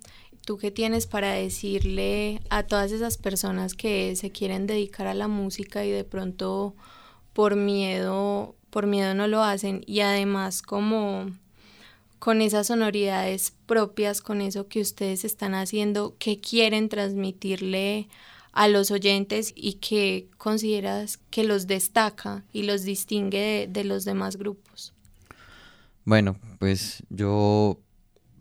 ¿tú 0.46 0.58
qué 0.58 0.70
tienes 0.70 1.08
para 1.08 1.32
decirle 1.32 2.42
a 2.50 2.64
todas 2.64 2.92
esas 2.92 3.18
personas 3.18 3.74
que 3.74 4.18
se 4.18 4.32
quieren 4.32 4.68
dedicar 4.68 5.08
a 5.08 5.14
la 5.14 5.30
música 5.30 5.86
y 5.86 5.92
de 5.92 6.04
pronto 6.04 6.76
por 7.34 7.56
miedo, 7.56 8.56
por 8.70 8.88
miedo 8.88 9.14
no 9.14 9.28
lo 9.28 9.44
hacen? 9.44 9.84
Y 9.86 10.02
además 10.02 10.62
como 10.62 11.32
con 12.20 12.42
esas 12.42 12.68
sonoridades 12.68 13.54
propias, 13.66 14.22
con 14.22 14.42
eso 14.42 14.68
que 14.68 14.82
ustedes 14.82 15.24
están 15.24 15.56
haciendo, 15.56 16.16
¿qué 16.20 16.40
quieren 16.40 16.90
transmitirle 16.90 18.10
a 18.52 18.68
los 18.68 18.92
oyentes 18.92 19.54
y 19.56 19.74
qué 19.76 20.28
consideras 20.38 21.18
que 21.30 21.44
los 21.44 21.66
destaca 21.66 22.44
y 22.52 22.64
los 22.64 22.84
distingue 22.84 23.68
de, 23.70 23.84
los 23.86 24.04
demás 24.04 24.36
grupos? 24.36 24.94
Bueno, 26.04 26.38
pues 26.60 27.04
yo, 27.10 27.80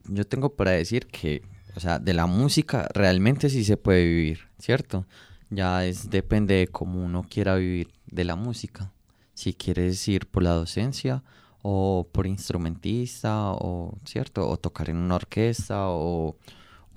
yo 0.04 0.26
tengo 0.26 0.54
para 0.54 0.72
decir 0.72 1.06
que, 1.06 1.42
o 1.76 1.80
sea, 1.80 1.98
de 1.98 2.14
la 2.14 2.26
música 2.26 2.88
realmente 2.92 3.48
sí 3.48 3.64
se 3.64 3.76
puede 3.76 4.04
vivir, 4.04 4.48
¿cierto? 4.58 5.06
Ya 5.50 5.86
es, 5.86 6.10
depende 6.10 6.54
de 6.54 6.66
cómo 6.66 7.04
uno 7.04 7.24
quiera 7.28 7.54
vivir 7.56 7.97
de 8.10 8.24
la 8.24 8.36
música. 8.36 8.92
Si 9.34 9.54
quieres 9.54 10.06
ir 10.08 10.26
por 10.26 10.42
la 10.42 10.50
docencia 10.50 11.22
o 11.62 12.06
por 12.12 12.26
instrumentista 12.26 13.52
o 13.52 13.96
cierto 14.04 14.48
o 14.48 14.56
tocar 14.56 14.90
en 14.90 14.96
una 14.96 15.16
orquesta 15.16 15.88
o, 15.88 16.36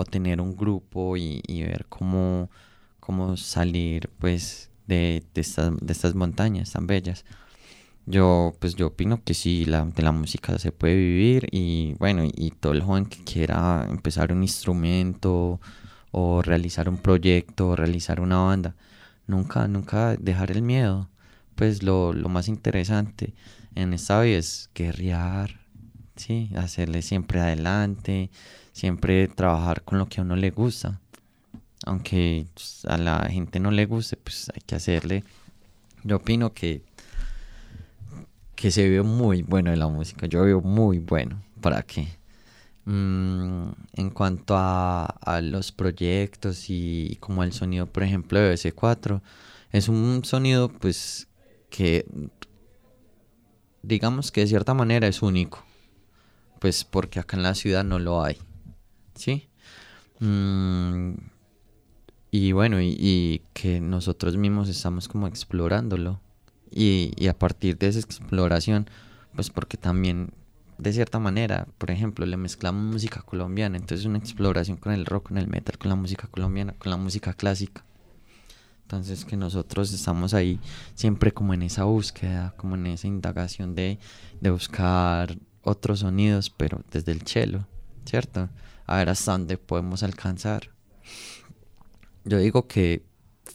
tener 0.10 0.42
un 0.42 0.58
grupo 0.58 1.16
y, 1.16 1.44
ver 1.48 1.86
cómo, 1.88 2.50
cómo 3.00 3.38
salir 3.38 4.10
pues 4.18 4.72
de, 4.88 5.24
de, 5.36 5.42
estas, 5.42 6.16
montañas 6.16 6.72
tan 6.72 6.88
bellas 6.88 7.24
yo 8.08 8.52
pues 8.58 8.74
yo 8.74 8.88
opino 8.88 9.24
que 9.24 9.36
sí 9.36 9.64
la, 9.66 9.86
de 9.86 10.02
la 10.02 10.12
música 10.12 10.58
se 10.58 10.72
puede 10.72 10.96
vivir 10.96 11.48
y 11.52 11.94
bueno 12.00 12.24
y 12.26 12.50
todo 12.50 12.74
el 12.74 12.82
joven 12.82 13.06
que 13.06 13.24
quiera 13.24 13.86
empezar 13.92 14.34
un 14.34 14.42
instrumento 14.42 15.62
o 16.10 16.42
realizar 16.42 16.90
un 16.90 16.98
proyecto 16.98 17.70
o 17.70 17.76
realizar 17.76 18.22
una 18.22 18.38
banda 18.40 18.76
nunca 19.32 19.68
nunca 19.68 20.16
dejar 20.18 20.52
el 20.52 20.62
miedo 20.62 21.10
pues 21.56 21.84
lo, 21.84 22.14
lo 22.14 22.30
más 22.30 22.48
interesante 22.48 23.34
en 23.76 23.94
esta 23.94 24.22
vida 24.22 24.38
es 24.38 24.70
guerrear, 24.76 25.60
¿sí? 26.16 26.50
hacerle 26.56 27.02
siempre 27.02 27.40
adelante, 27.40 28.30
siempre 28.74 29.28
trabajar 29.28 29.84
con 29.84 29.98
lo 29.98 30.08
que 30.08 30.20
a 30.20 30.24
uno 30.24 30.36
le 30.36 30.52
gusta. 30.52 31.00
Aunque 31.86 32.46
pues, 32.54 32.86
a 32.86 32.98
la 32.98 33.28
gente 33.30 33.60
no 33.60 33.72
le 33.72 33.86
guste, 33.86 34.18
pues 34.18 34.52
hay 34.54 34.62
que 34.66 34.76
hacerle. 34.76 35.24
Yo 36.04 36.18
opino 36.18 36.54
que, 36.54 36.84
que 38.56 38.72
se 38.72 38.88
ve 38.90 39.02
muy 39.02 39.42
bueno 39.42 39.72
de 39.72 39.78
la 39.78 39.88
música. 39.88 40.28
Yo 40.28 40.44
veo 40.44 40.62
muy 40.62 41.00
bueno. 41.00 41.42
¿Para 41.60 41.82
qué? 41.84 42.08
Mm, 42.86 43.70
en 43.94 44.10
cuanto 44.10 44.56
a, 44.58 45.06
a, 45.06 45.42
los 45.42 45.72
proyectos 45.72 46.66
y 46.70 47.18
como 47.20 47.44
el 47.44 47.54
sonido, 47.54 47.86
por 47.86 48.04
ejemplo, 48.04 48.40
de 48.40 48.54
BC4, 48.54 49.22
es 49.72 49.88
un 49.88 50.24
sonido 50.26 50.70
pues 50.70 51.28
que 51.70 52.06
digamos 53.84 54.32
que 54.32 54.42
de 54.42 54.48
cierta 54.48 54.74
manera 54.74 55.08
es 55.08 55.22
único, 55.22 55.64
pues 56.60 56.84
porque 56.84 57.20
acá 57.20 57.38
en 57.38 57.44
la 57.44 57.56
ciudad 57.56 57.84
no 57.84 58.00
lo 58.00 58.24
hay, 58.24 58.38
¿sí? 59.16 59.48
Mm, 60.20 61.14
y 62.32 62.52
bueno, 62.54 62.82
y, 62.82 63.42
que 63.54 63.82
nosotros 63.82 64.38
mismos 64.38 64.70
estamos 64.70 65.08
como 65.08 65.28
explorándolo. 65.28 66.22
Y, 66.74 67.12
y 67.18 67.28
a 67.28 67.38
partir 67.38 67.78
de 67.78 67.88
esa 67.88 68.00
exploración, 68.00 68.90
pues 69.36 69.50
porque 69.50 69.76
también 69.78 70.32
de 70.82 70.94
cierta 70.94 71.20
manera, 71.20 71.68
por 71.78 71.92
ejemplo, 71.92 72.26
le 72.26 72.38
mezclamos 72.38 72.84
música 72.84 73.22
colombiana, 73.22 73.78
entonces 73.78 74.08
una 74.08 74.18
exploración 74.18 74.78
con 74.78 74.94
el 74.94 75.06
rock, 75.06 75.28
con 75.28 75.38
el 75.38 75.48
metal, 75.48 75.78
con 75.78 75.90
la 75.90 75.96
música 75.96 76.28
colombiana, 76.28 76.74
con 76.74 76.90
la 76.90 76.98
música 76.98 77.34
clásica. 77.36 77.86
Entonces 78.82 79.24
que 79.24 79.38
nosotros 79.38 79.94
estamos 79.94 80.34
ahí 80.34 80.60
siempre 80.96 81.34
como 81.34 81.54
en 81.54 81.62
esa 81.62 81.84
búsqueda, 81.84 82.56
como 82.58 82.74
en 82.74 82.88
esa 82.88 83.06
indagación 83.06 83.76
de, 83.76 84.00
buscar 84.42 85.38
otros 85.62 86.00
sonidos, 86.00 86.50
pero 86.50 86.82
desde 86.92 87.12
el 87.12 87.22
cello, 87.28 87.68
¿cierto? 88.06 88.50
A 88.88 88.98
ver 88.98 89.10
hasta 89.10 89.34
dónde 89.34 89.60
podemos 89.60 90.02
alcanzar. 90.02 90.72
Yo 92.26 92.40
digo 92.40 92.68
que 92.68 93.06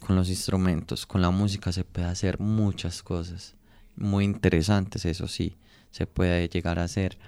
con 0.07 0.15
los 0.15 0.29
instrumentos, 0.29 1.07
con 1.07 1.23
la 1.23 1.31
música 1.31 1.73
se 1.73 1.83
puede 1.83 2.07
hacer 2.07 2.39
muchas 2.39 3.03
cosas 3.03 3.57
muy 3.97 4.25
interesantes, 4.25 5.05
eso 5.05 5.29
sí, 5.29 5.57
se 5.91 6.07
puede 6.07 6.49
llegar 6.49 6.79
a 6.79 6.85
hacer. 6.85 7.19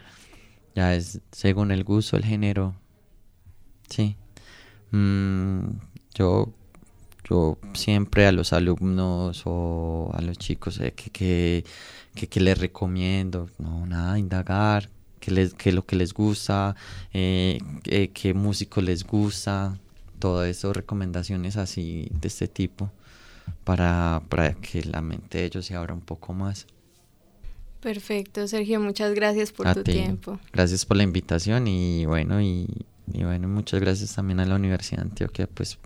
Ya 0.75 0.95
es 0.95 1.21
según 1.33 1.71
el 1.73 1.85
gusto, 1.85 2.17
el 2.17 2.25
género. 2.25 2.75
Sí. 3.89 4.17
Mm, 4.93 5.79
yo 6.15 6.53
yo 7.29 7.59
siempre 7.75 8.27
a 8.27 8.33
los 8.33 8.53
alumnos 8.53 9.43
o 9.45 10.11
a 10.15 10.23
los 10.23 10.39
chicos 10.39 10.81
eh, 10.81 10.93
que, 10.93 11.65
que, 12.15 12.41
les 12.41 12.59
recomiendo, 12.59 13.51
no, 13.59 13.87
nada, 13.87 14.19
indagar, 14.19 14.89
qué 15.21 15.31
les, 15.31 15.55
que 15.55 15.73
lo 15.73 15.85
que 15.85 15.97
les 15.97 16.15
gusta, 16.15 16.75
eh, 17.13 17.59
qué 18.15 18.35
músico 18.35 18.81
les 18.81 19.05
gusta, 19.05 19.79
todo 20.19 20.45
eso, 20.45 20.73
recomendaciones 20.73 21.57
así 21.57 22.09
de 22.13 22.29
este 22.29 22.49
tipo, 22.49 22.91
para, 23.65 24.23
para 24.29 24.55
que 24.55 24.83
la 24.83 25.01
mente 25.01 25.39
de 25.39 25.45
ellos 25.45 25.67
se 25.67 25.75
abra 25.75 25.95
un 25.95 26.01
poco 26.01 26.33
más. 26.33 26.67
Perfecto, 27.81 28.49
Sergio, 28.49 28.81
muchas 28.81 29.15
gracias 29.15 29.53
por 29.53 29.73
tu 29.73 29.85
tiempo. 29.85 30.39
Gracias 30.53 30.85
por 30.85 30.97
la 30.97 31.05
invitación 31.05 31.69
y 31.69 32.07
bueno, 32.07 32.41
y, 32.41 32.67
y 33.13 33.23
bueno, 33.23 33.49
muchas 33.49 33.81
gracias 33.81 34.15
también 34.15 34.41
a 34.41 34.47
la 34.47 34.57
Universidad 34.57 35.03
de 35.03 35.11
Antioquia 35.11 35.47
pues 35.47 35.79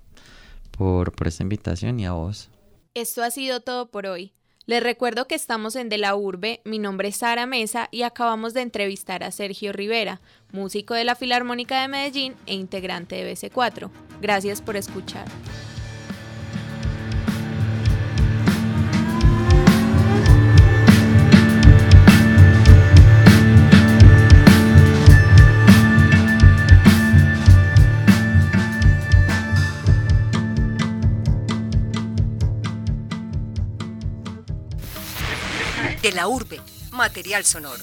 por, 0.73 1.13
esta 1.27 1.43
invitación 1.43 2.01
y 2.01 2.07
a 2.07 2.13
vos. 2.13 2.49
Esto 2.95 3.23
ha 3.23 3.31
sido 3.31 3.61
todo 3.61 3.91
por 3.91 4.07
hoy. 4.07 4.33
Les 4.65 4.83
recuerdo 4.83 5.27
que 5.27 5.35
estamos 5.35 5.75
en 5.77 5.89
De 5.89 5.99
la 5.99 6.15
Urbe, 6.15 6.61
mi 6.65 6.79
nombre 6.79 7.09
es 7.09 7.17
Sara 7.17 7.47
Mesa 7.47 7.89
y 7.91 8.03
acabamos 8.03 8.55
de 8.55 8.63
entrevistar 8.63 9.25
a 9.25 9.33
Sergio 9.33 9.73
Rivera, 9.73 10.21
músico 10.53 10.95
de 10.95 11.05
la 11.05 11.17
Filarmónica 11.17 11.83
de 11.83 11.89
Medellín 11.89 12.35
e 12.47 12.55
integrante 12.55 13.17
de 13.17 13.33
BC4. 13.33 13.91
Gracias 14.21 14.63
por 14.63 14.77
escuchar. 14.77 15.27
De 36.03 36.13
la 36.13 36.27
urbe, 36.27 36.61
material 36.91 37.45
sonoro. 37.45 37.83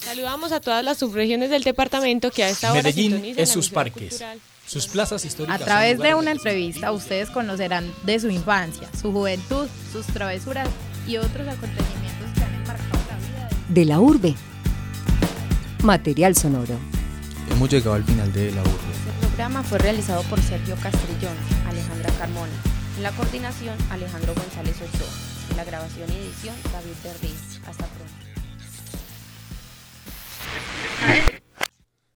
Saludamos 0.00 0.50
a 0.50 0.60
todas 0.60 0.84
las 0.84 0.98
subregiones 0.98 1.48
del 1.48 1.62
departamento 1.62 2.32
que 2.32 2.42
a 2.42 2.48
esta 2.48 2.72
hora 2.72 2.82
Medellín 2.82 3.34
es 3.36 3.50
sus 3.50 3.70
parques, 3.70 4.22
sus 4.66 4.88
plazas 4.88 5.24
históricas. 5.24 5.62
A 5.62 5.64
través 5.64 6.00
de 6.00 6.14
una 6.14 6.32
entrevista 6.32 6.90
ustedes 6.90 7.30
conocerán 7.30 7.88
de 8.04 8.18
su 8.18 8.28
infancia, 8.30 8.88
su 9.00 9.12
juventud, 9.12 9.68
sus 9.92 10.04
travesuras 10.06 10.68
y 11.06 11.18
otros 11.18 11.46
acontecimientos 11.46 12.32
que 12.34 12.42
han 12.42 12.58
marcado 12.66 12.98
la 13.08 13.16
vida 13.18 13.48
de, 13.68 13.84
la 13.84 14.00
urbe. 14.00 14.34
Material 15.84 16.34
sonoro. 16.34 16.76
Hemos 17.48 17.70
llegado 17.70 17.94
al 17.94 18.04
final 18.04 18.32
de 18.32 18.50
La 18.52 18.62
Urbe. 18.62 18.70
Este 18.72 19.26
programa 19.26 19.62
fue 19.62 19.78
realizado 19.78 20.22
por 20.24 20.40
Sergio 20.40 20.74
Castrillón, 20.76 21.34
Alejandra 21.68 22.10
Carmona. 22.18 22.52
En 22.96 23.02
la 23.02 23.10
coordinación, 23.12 23.76
Alejandro 23.90 24.32
González 24.34 24.76
Ochoa 24.76 25.31
la 25.56 25.64
grabación 25.64 26.10
y 26.10 26.16
edición, 26.16 26.56
David 26.72 26.94
Berriz. 27.04 27.60
Hasta 27.66 27.86
pronto. 27.86 28.12